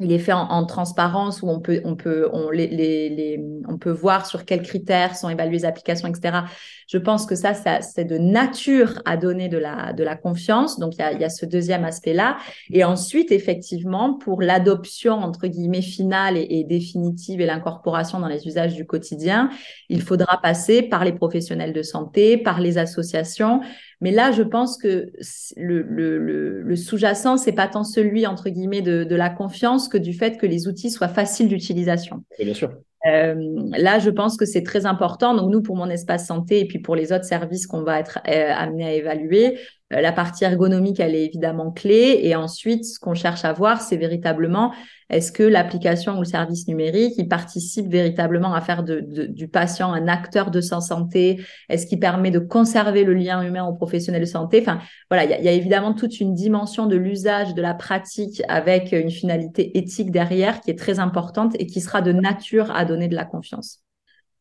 il 0.01 0.11
est 0.11 0.19
fait 0.19 0.33
en, 0.33 0.65
transparence 0.65 1.41
où 1.41 1.49
on 1.49 1.59
peut, 1.59 1.81
on 1.85 1.95
peut, 1.95 2.27
on, 2.33 2.49
les, 2.49 2.67
les, 2.67 3.39
on 3.67 3.77
peut 3.77 3.91
voir 3.91 4.25
sur 4.25 4.45
quels 4.45 4.63
critères 4.63 5.15
sont 5.15 5.29
évaluées 5.29 5.51
les 5.51 5.65
applications, 5.65 6.07
etc. 6.07 6.39
Je 6.87 6.97
pense 6.97 7.25
que 7.25 7.35
ça, 7.35 7.53
ça 7.53 7.81
c'est 7.81 8.05
de 8.05 8.17
nature 8.17 9.01
à 9.05 9.17
donner 9.17 9.47
de 9.47 9.57
la, 9.57 9.93
de 9.93 10.03
la 10.03 10.15
confiance. 10.15 10.79
Donc, 10.79 10.95
il 10.95 10.99
y 10.99 11.03
a, 11.03 11.13
y 11.13 11.23
a 11.23 11.29
ce 11.29 11.45
deuxième 11.45 11.83
aspect-là. 11.83 12.37
Et 12.71 12.83
ensuite, 12.83 13.31
effectivement, 13.31 14.15
pour 14.15 14.41
l'adoption, 14.41 15.13
entre 15.13 15.47
guillemets, 15.47 15.81
finale 15.81 16.37
et 16.37 16.63
définitive 16.63 17.41
et 17.41 17.45
l'incorporation 17.45 18.19
dans 18.19 18.27
les 18.27 18.47
usages 18.47 18.75
du 18.75 18.85
quotidien, 18.85 19.49
il 19.89 20.01
faudra 20.01 20.39
passer 20.41 20.81
par 20.81 21.05
les 21.05 21.13
professionnels 21.13 21.73
de 21.73 21.83
santé, 21.83 22.37
par 22.37 22.59
les 22.59 22.77
associations, 22.77 23.61
mais 24.01 24.11
là, 24.11 24.31
je 24.31 24.41
pense 24.41 24.77
que 24.77 25.11
le, 25.55 25.83
le, 25.83 26.61
le, 26.61 26.75
sous-jacent, 26.75 27.37
c'est 27.37 27.51
pas 27.51 27.67
tant 27.67 27.83
celui, 27.83 28.25
entre 28.25 28.49
guillemets, 28.49 28.81
de, 28.81 29.03
de, 29.03 29.15
la 29.15 29.29
confiance 29.29 29.87
que 29.87 29.97
du 29.97 30.13
fait 30.13 30.37
que 30.37 30.47
les 30.47 30.67
outils 30.67 30.89
soient 30.89 31.07
faciles 31.07 31.47
d'utilisation. 31.47 32.23
Bien 32.39 32.55
sûr. 32.55 32.71
Euh, 33.05 33.35
là, 33.77 33.99
je 33.99 34.09
pense 34.09 34.37
que 34.37 34.45
c'est 34.45 34.63
très 34.63 34.87
important. 34.87 35.35
Donc, 35.35 35.51
nous, 35.51 35.61
pour 35.61 35.75
mon 35.75 35.89
espace 35.89 36.27
santé 36.27 36.59
et 36.59 36.65
puis 36.65 36.79
pour 36.79 36.95
les 36.95 37.13
autres 37.13 37.25
services 37.25 37.67
qu'on 37.67 37.83
va 37.83 37.99
être 37.99 38.19
euh, 38.27 38.51
amené 38.55 38.85
à 38.85 38.93
évaluer, 38.93 39.59
la 39.99 40.11
partie 40.11 40.43
ergonomique, 40.43 40.99
elle 40.99 41.15
est 41.15 41.25
évidemment 41.25 41.71
clé. 41.71 42.19
Et 42.23 42.35
ensuite, 42.35 42.85
ce 42.85 42.99
qu'on 42.99 43.13
cherche 43.13 43.43
à 43.45 43.53
voir, 43.53 43.81
c'est 43.81 43.97
véritablement 43.97 44.71
est-ce 45.11 45.33
que 45.33 45.43
l'application 45.43 46.15
ou 46.15 46.19
le 46.19 46.25
service 46.25 46.67
numérique, 46.69 47.15
il 47.17 47.27
participe 47.27 47.87
véritablement 47.87 48.53
à 48.53 48.61
faire 48.61 48.83
de, 48.83 49.01
du 49.01 49.49
patient 49.49 49.91
un 49.91 50.07
acteur 50.07 50.51
de 50.51 50.61
sa 50.61 50.79
santé? 50.79 51.41
Est-ce 51.67 51.85
qu'il 51.85 51.99
permet 51.99 52.31
de 52.31 52.39
conserver 52.39 53.03
le 53.03 53.13
lien 53.13 53.41
humain 53.41 53.65
au 53.65 53.73
professionnel 53.73 54.21
de 54.21 54.25
santé? 54.25 54.59
Enfin, 54.61 54.79
voilà, 55.09 55.25
il 55.25 55.43
y, 55.43 55.49
a 55.49 55.51
évidemment 55.51 55.93
toute 55.93 56.21
une 56.21 56.33
dimension 56.33 56.85
de 56.85 56.95
l'usage 56.95 57.53
de 57.53 57.61
la 57.61 57.73
pratique 57.73 58.41
avec 58.47 58.93
une 58.93 59.11
finalité 59.11 59.77
éthique 59.77 60.11
derrière 60.11 60.61
qui 60.61 60.71
est 60.71 60.79
très 60.79 60.99
importante 60.99 61.55
et 61.59 61.67
qui 61.67 61.81
sera 61.81 62.01
de 62.01 62.13
nature 62.13 62.71
à 62.71 62.85
donner 62.85 63.09
de 63.09 63.15
la 63.15 63.25
confiance. 63.25 63.80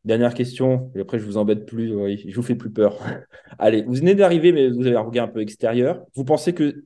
Dernière 0.04 0.32
question, 0.32 0.90
et 0.94 1.00
après 1.00 1.18
je 1.18 1.26
vous 1.26 1.36
embête 1.36 1.66
plus, 1.66 1.88
je 1.88 2.34
vous 2.34 2.42
fais 2.42 2.54
plus 2.54 2.70
peur. 2.70 2.98
Allez, 3.58 3.82
vous 3.82 3.94
venez 3.94 4.14
d'arriver, 4.14 4.52
mais 4.52 4.70
vous 4.70 4.86
avez 4.86 4.96
un 4.96 5.02
regard 5.02 5.26
un 5.26 5.30
peu 5.30 5.40
extérieur. 5.40 6.02
Vous 6.14 6.24
pensez 6.24 6.54
que 6.54 6.84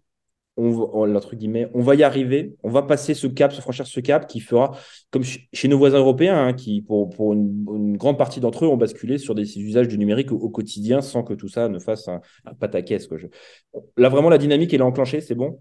on, 0.56 1.14
entre 1.16 1.34
guillemets, 1.34 1.68
on 1.74 1.82
va 1.82 1.94
y 1.96 2.02
arriver, 2.02 2.54
on 2.62 2.70
va 2.70 2.82
passer 2.82 3.14
ce 3.14 3.26
cap, 3.26 3.52
se 3.52 3.60
franchir 3.60 3.86
ce 3.86 4.00
cap 4.00 4.26
qui 4.26 4.40
fera, 4.40 4.76
comme 5.10 5.22
chez 5.24 5.68
nos 5.68 5.78
voisins 5.78 5.98
européens, 5.98 6.46
hein, 6.46 6.52
qui 6.52 6.82
pour, 6.82 7.10
pour 7.10 7.32
une, 7.32 7.96
grande 7.96 8.18
partie 8.18 8.40
d'entre 8.40 8.64
eux 8.64 8.68
ont 8.68 8.76
basculé 8.76 9.18
sur 9.18 9.34
des 9.34 9.58
usages 9.58 9.88
du 9.88 9.98
numérique 9.98 10.30
au, 10.30 10.48
quotidien 10.50 11.00
sans 11.00 11.24
que 11.24 11.34
tout 11.34 11.48
ça 11.48 11.68
ne 11.68 11.78
fasse 11.78 12.08
un, 12.08 12.20
un 12.44 12.54
pataquès. 12.54 13.06
Quoi. 13.08 13.18
Là, 13.96 14.08
vraiment, 14.08 14.28
la 14.28 14.38
dynamique, 14.38 14.72
elle 14.74 14.80
est 14.80 14.84
enclenchée, 14.84 15.20
c'est 15.20 15.34
bon? 15.34 15.58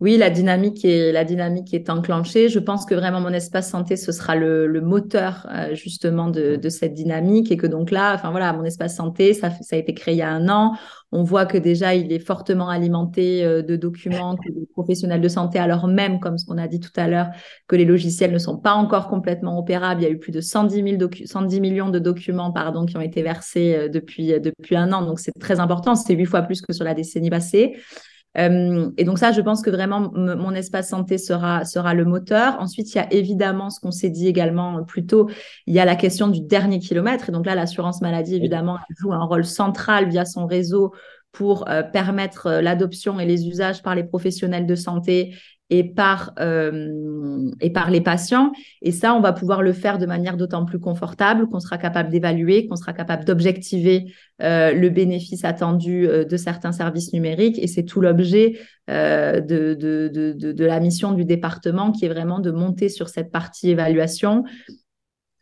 Oui, 0.00 0.16
la 0.16 0.30
dynamique 0.30 0.82
est 0.86 1.12
la 1.12 1.24
dynamique 1.24 1.74
est 1.74 1.90
enclenchée. 1.90 2.48
Je 2.48 2.58
pense 2.58 2.86
que 2.86 2.94
vraiment 2.94 3.20
mon 3.20 3.34
espace 3.34 3.68
santé 3.68 3.96
ce 3.96 4.12
sera 4.12 4.34
le, 4.34 4.66
le 4.66 4.80
moteur 4.80 5.46
euh, 5.52 5.74
justement 5.74 6.30
de, 6.30 6.56
de, 6.56 6.68
cette 6.70 6.94
dynamique 6.94 7.52
et 7.52 7.58
que 7.58 7.66
donc 7.66 7.90
là, 7.90 8.14
enfin 8.14 8.30
voilà, 8.30 8.54
mon 8.54 8.64
espace 8.64 8.96
santé 8.96 9.34
ça, 9.34 9.50
ça 9.50 9.76
a 9.76 9.78
été 9.78 9.92
créé 9.92 10.14
il 10.14 10.18
y 10.18 10.22
a 10.22 10.30
un 10.30 10.48
an. 10.48 10.74
On 11.12 11.22
voit 11.22 11.44
que 11.44 11.58
déjà 11.58 11.94
il 11.94 12.12
est 12.12 12.18
fortement 12.18 12.70
alimenté 12.70 13.44
euh, 13.44 13.60
de 13.60 13.76
documents 13.76 14.36
que 14.36 14.48
les 14.48 14.64
professionnels 14.72 15.20
de 15.20 15.28
santé, 15.28 15.58
alors 15.58 15.86
même 15.86 16.18
comme 16.18 16.38
ce 16.38 16.46
qu'on 16.46 16.56
a 16.56 16.66
dit 16.66 16.80
tout 16.80 16.92
à 16.96 17.06
l'heure, 17.06 17.28
que 17.68 17.76
les 17.76 17.84
logiciels 17.84 18.32
ne 18.32 18.38
sont 18.38 18.56
pas 18.56 18.72
encore 18.72 19.08
complètement 19.08 19.58
opérables. 19.58 20.00
Il 20.00 20.04
y 20.04 20.08
a 20.08 20.10
eu 20.10 20.18
plus 20.18 20.32
de 20.32 20.40
110, 20.40 20.98
000 20.98 21.10
110 21.26 21.60
millions 21.60 21.90
de 21.90 21.98
documents 21.98 22.52
pardon 22.52 22.86
qui 22.86 22.96
ont 22.96 23.02
été 23.02 23.22
versés 23.22 23.74
euh, 23.74 23.88
depuis 23.90 24.28
depuis 24.40 24.76
un 24.76 24.94
an. 24.94 25.02
Donc 25.02 25.20
c'est 25.20 25.38
très 25.38 25.60
important. 25.60 25.94
C'est 25.94 26.14
huit 26.14 26.24
fois 26.24 26.40
plus 26.40 26.62
que 26.62 26.72
sur 26.72 26.86
la 26.86 26.94
décennie 26.94 27.28
passée. 27.28 27.76
Euh, 28.38 28.90
et 28.96 29.04
donc 29.04 29.18
ça, 29.18 29.32
je 29.32 29.40
pense 29.40 29.62
que 29.62 29.70
vraiment 29.70 30.12
mon 30.14 30.54
espace 30.54 30.90
santé 30.90 31.18
sera 31.18 31.64
sera 31.64 31.94
le 31.94 32.04
moteur. 32.04 32.56
Ensuite, 32.60 32.94
il 32.94 32.98
y 32.98 33.00
a 33.00 33.12
évidemment 33.12 33.70
ce 33.70 33.80
qu'on 33.80 33.90
s'est 33.90 34.10
dit 34.10 34.28
également 34.28 34.84
plus 34.84 35.06
tôt, 35.06 35.28
il 35.66 35.74
y 35.74 35.80
a 35.80 35.84
la 35.84 35.96
question 35.96 36.28
du 36.28 36.40
dernier 36.40 36.78
kilomètre. 36.78 37.28
Et 37.28 37.32
donc 37.32 37.46
là, 37.46 37.54
l'assurance 37.54 38.00
maladie 38.00 38.36
évidemment 38.36 38.78
joue 38.98 39.12
un 39.12 39.24
rôle 39.24 39.44
central 39.44 40.08
via 40.08 40.24
son 40.24 40.46
réseau 40.46 40.92
pour 41.32 41.68
euh, 41.68 41.82
permettre 41.82 42.46
euh, 42.46 42.60
l'adoption 42.60 43.20
et 43.20 43.26
les 43.26 43.46
usages 43.46 43.82
par 43.82 43.94
les 43.94 44.04
professionnels 44.04 44.66
de 44.66 44.74
santé 44.74 45.34
et 45.70 45.84
par, 45.84 46.32
euh, 46.40 47.50
et 47.60 47.70
par 47.70 47.90
les 47.90 48.00
patients. 48.00 48.52
Et 48.82 48.90
ça, 48.90 49.14
on 49.14 49.20
va 49.20 49.32
pouvoir 49.32 49.62
le 49.62 49.72
faire 49.72 49.98
de 49.98 50.06
manière 50.06 50.36
d'autant 50.36 50.64
plus 50.64 50.80
confortable 50.80 51.48
qu'on 51.48 51.60
sera 51.60 51.78
capable 51.78 52.10
d'évaluer, 52.10 52.66
qu'on 52.66 52.76
sera 52.76 52.92
capable 52.92 53.24
d'objectiver 53.24 54.12
euh, 54.42 54.72
le 54.72 54.90
bénéfice 54.90 55.44
attendu 55.44 56.08
euh, 56.08 56.24
de 56.24 56.36
certains 56.36 56.72
services 56.72 57.12
numériques. 57.12 57.58
Et 57.60 57.68
c'est 57.68 57.84
tout 57.84 58.00
l'objet 58.00 58.58
de, 58.88 59.74
de, 59.74 60.08
de, 60.12 60.52
de, 60.52 60.64
la 60.64 60.80
mission 60.80 61.12
du 61.12 61.24
département 61.24 61.92
qui 61.92 62.06
est 62.06 62.08
vraiment 62.08 62.40
de 62.40 62.50
monter 62.50 62.88
sur 62.88 63.08
cette 63.08 63.30
partie 63.30 63.70
évaluation. 63.70 64.42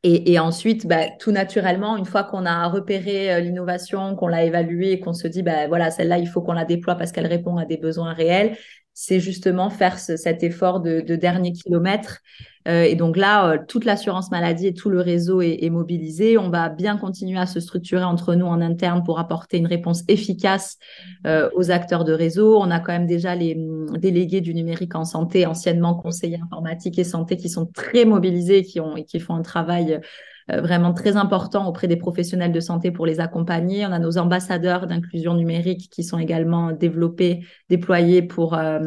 Et, 0.03 0.33
et 0.33 0.39
ensuite, 0.39 0.87
bah, 0.87 1.07
tout 1.19 1.33
naturellement, 1.33 1.97
une 1.97 2.05
fois 2.05 2.25
qu'on 2.25 2.45
a 2.45 2.69
repéré 2.69 3.41
l'innovation, 3.41 4.17
qu'on 4.17 4.29
l'a 4.29 4.45
évaluée, 4.45 5.01
qu'on 5.01 5.15
se 5.15 5.27
dit, 5.27 5.43
bah, 5.43 5.67
voilà, 5.67 5.91
celle-là, 5.91 6.19
il 6.19 6.29
faut 6.29 6.43
qu'on 6.43 6.53
la 6.53 6.67
déploie 6.67 6.95
parce 6.97 7.11
qu'elle 7.11 7.27
répond 7.27 7.57
à 7.57 7.65
des 7.65 7.79
besoins 7.79 8.13
réels, 8.13 8.59
c'est 9.01 9.21
justement 9.21 9.71
faire 9.71 9.97
cet 9.97 10.43
effort 10.43 10.81
de, 10.81 11.01
dernier 11.15 11.53
kilomètre. 11.53 12.19
Euh, 12.67 12.83
et 12.83 12.97
donc 12.97 13.17
là, 13.17 13.53
euh, 13.53 13.59
toute 13.69 13.85
l'assurance 13.85 14.33
maladie 14.33 14.67
et 14.67 14.75
tout 14.75 14.91
le 14.91 15.01
réseau 15.01 15.41
est, 15.41 15.71
mobilisé. 15.71 16.37
On 16.37 16.51
va 16.51 16.69
bien 16.69 16.97
continuer 16.97 17.39
à 17.39 17.47
se 17.47 17.61
structurer 17.61 18.03
entre 18.03 18.35
nous 18.35 18.47
en 18.47 18.61
interne 18.61 19.05
pour 19.05 19.21
apporter 19.21 19.59
une 19.59 19.69
réponse 19.69 20.03
efficace 20.09 20.79
euh, 21.29 21.49
aux 21.55 21.71
acteurs 21.71 22.05
de 22.05 22.13
réseau. 22.13 22.59
On 22.61 22.73
a 22.73 22.81
quand 22.81 22.93
même 22.93 23.07
déjà 23.07 23.37
les 23.37 23.55
hum, 23.55 23.97
délégués 23.97 24.41
du 24.41 24.53
numérique 24.53 24.97
en 24.97 25.05
santé, 25.05 25.47
anciennement 25.47 25.95
conseillers 25.95 26.41
informatiques 26.43 26.99
et 26.99 27.05
santé, 27.05 27.37
qui 27.37 27.49
sont 27.49 27.67
très 27.67 28.05
mobilisés 28.05 28.65
qui 28.65 28.81
ont, 28.81 28.97
et 28.97 29.05
qui 29.05 29.21
font 29.21 29.37
un 29.37 29.43
travail 29.43 30.01
vraiment 30.49 30.95
très 30.95 31.17
important 31.17 31.69
auprès 31.69 31.87
des 31.87 31.97
professionnels 31.97 32.53
de 32.53 32.61
santé 32.61 32.91
pour 32.91 33.07
les 33.07 33.21
accompagner. 33.21 33.85
On 33.87 33.93
a 33.93 33.99
nos 33.99 34.19
ambassadeurs 34.19 34.87
d'inclusion 34.87 35.35
numérique 35.35 35.91
qui 35.91 36.03
sont 36.03 36.19
également 36.19 36.73
développés, 36.73 37.45
déployés 37.69 38.23
pour 38.23 38.55
euh, 38.55 38.81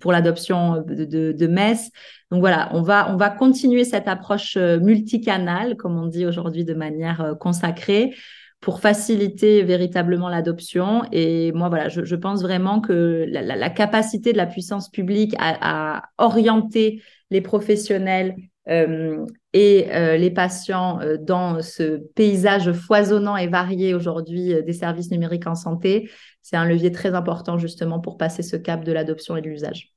pour 0.00 0.12
l'adoption 0.12 0.82
de, 0.82 1.04
de, 1.04 1.32
de 1.32 1.46
MES. 1.46 1.90
Donc 2.30 2.40
voilà, 2.40 2.70
on 2.72 2.82
va 2.82 3.12
on 3.12 3.16
va 3.16 3.30
continuer 3.30 3.84
cette 3.84 4.08
approche 4.08 4.56
euh, 4.56 4.80
multicanale, 4.80 5.76
comme 5.76 5.98
on 5.98 6.06
dit 6.06 6.24
aujourd'hui, 6.24 6.64
de 6.64 6.74
manière 6.74 7.34
consacrée 7.38 8.14
pour 8.60 8.80
faciliter 8.80 9.62
véritablement 9.62 10.28
l'adoption. 10.28 11.02
Et 11.12 11.52
moi, 11.52 11.68
voilà, 11.68 11.88
je, 11.88 12.04
je, 12.04 12.16
pense 12.16 12.42
vraiment 12.42 12.80
que 12.80 13.26
la, 13.28 13.42
la, 13.42 13.70
capacité 13.70 14.32
de 14.32 14.38
la 14.38 14.46
puissance 14.46 14.88
publique 14.88 15.34
à, 15.38 15.98
à 15.98 16.02
orienter 16.18 17.02
les 17.30 17.42
professionnels 17.42 18.34
euh, 18.68 19.24
et 19.56 19.90
euh, 19.90 20.18
les 20.18 20.30
patients 20.30 21.00
euh, 21.00 21.16
dans 21.16 21.62
ce 21.62 21.96
paysage 22.14 22.72
foisonnant 22.72 23.38
et 23.38 23.46
varié 23.46 23.94
aujourd'hui 23.94 24.52
des 24.62 24.72
services 24.74 25.10
numériques 25.10 25.46
en 25.46 25.54
santé, 25.54 26.10
c'est 26.42 26.56
un 26.56 26.66
levier 26.66 26.92
très 26.92 27.14
important 27.14 27.56
justement 27.56 27.98
pour 27.98 28.18
passer 28.18 28.42
ce 28.42 28.56
cap 28.56 28.84
de 28.84 28.92
l'adoption 28.92 29.34
et 29.34 29.40
de 29.40 29.48
l'usage. 29.48 29.94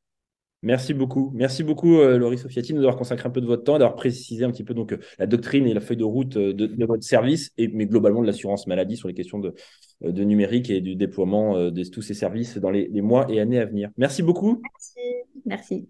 Merci 0.61 0.93
beaucoup. 0.93 1.31
Merci 1.35 1.63
beaucoup, 1.63 2.01
Laurie 2.01 2.37
Sofiati, 2.37 2.71
de 2.73 2.77
nous 2.77 2.83
avoir 2.83 2.97
consacré 2.97 3.27
un 3.27 3.31
peu 3.31 3.39
de 3.39 3.45
votre 3.45 3.63
temps, 3.63 3.77
d'avoir 3.77 3.95
précisé 3.95 4.43
un 4.43 4.51
petit 4.51 4.65
peu 4.65 4.73
donc, 4.73 4.93
la 5.17 5.25
doctrine 5.25 5.65
et 5.67 5.73
la 5.73 5.79
feuille 5.79 5.95
de 5.95 6.03
route 6.03 6.37
de, 6.37 6.85
votre 6.85 7.03
service, 7.03 7.51
et, 7.57 7.69
mais 7.69 7.85
globalement 7.85 8.21
de 8.21 8.27
l'assurance 8.27 8.67
maladie 8.67 8.97
sur 8.97 9.07
les 9.07 9.13
questions 9.13 9.39
de, 9.39 9.53
de 10.01 10.23
numérique 10.25 10.69
et 10.69 10.81
du 10.81 10.97
déploiement 10.97 11.69
de 11.71 11.83
tous 11.85 12.01
ces 12.01 12.13
services 12.13 12.57
dans 12.57 12.71
les, 12.71 12.89
les, 12.89 13.01
mois 13.01 13.25
et 13.31 13.39
années 13.39 13.59
à 13.59 13.65
venir. 13.65 13.89
Merci 13.95 14.21
beaucoup. 14.21 14.61
Merci. 14.61 14.99
Merci. 15.45 15.89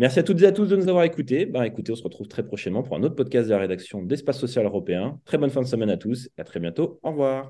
Merci 0.00 0.18
à 0.18 0.22
toutes 0.22 0.40
et 0.40 0.46
à 0.46 0.52
tous 0.52 0.64
de 0.64 0.76
nous 0.76 0.88
avoir 0.88 1.04
écoutés. 1.04 1.44
Ben, 1.44 1.62
écoutez, 1.62 1.92
on 1.92 1.94
se 1.94 2.02
retrouve 2.02 2.26
très 2.26 2.42
prochainement 2.42 2.82
pour 2.82 2.96
un 2.96 3.02
autre 3.02 3.16
podcast 3.16 3.48
de 3.48 3.52
la 3.52 3.60
rédaction 3.60 4.00
d'Espace 4.00 4.38
Social 4.38 4.64
Européen. 4.64 5.20
Très 5.26 5.36
bonne 5.36 5.50
fin 5.50 5.60
de 5.60 5.66
semaine 5.66 5.90
à 5.90 5.98
tous 5.98 6.30
et 6.38 6.40
à 6.40 6.44
très 6.44 6.58
bientôt. 6.58 6.98
Au 7.02 7.10
revoir. 7.10 7.38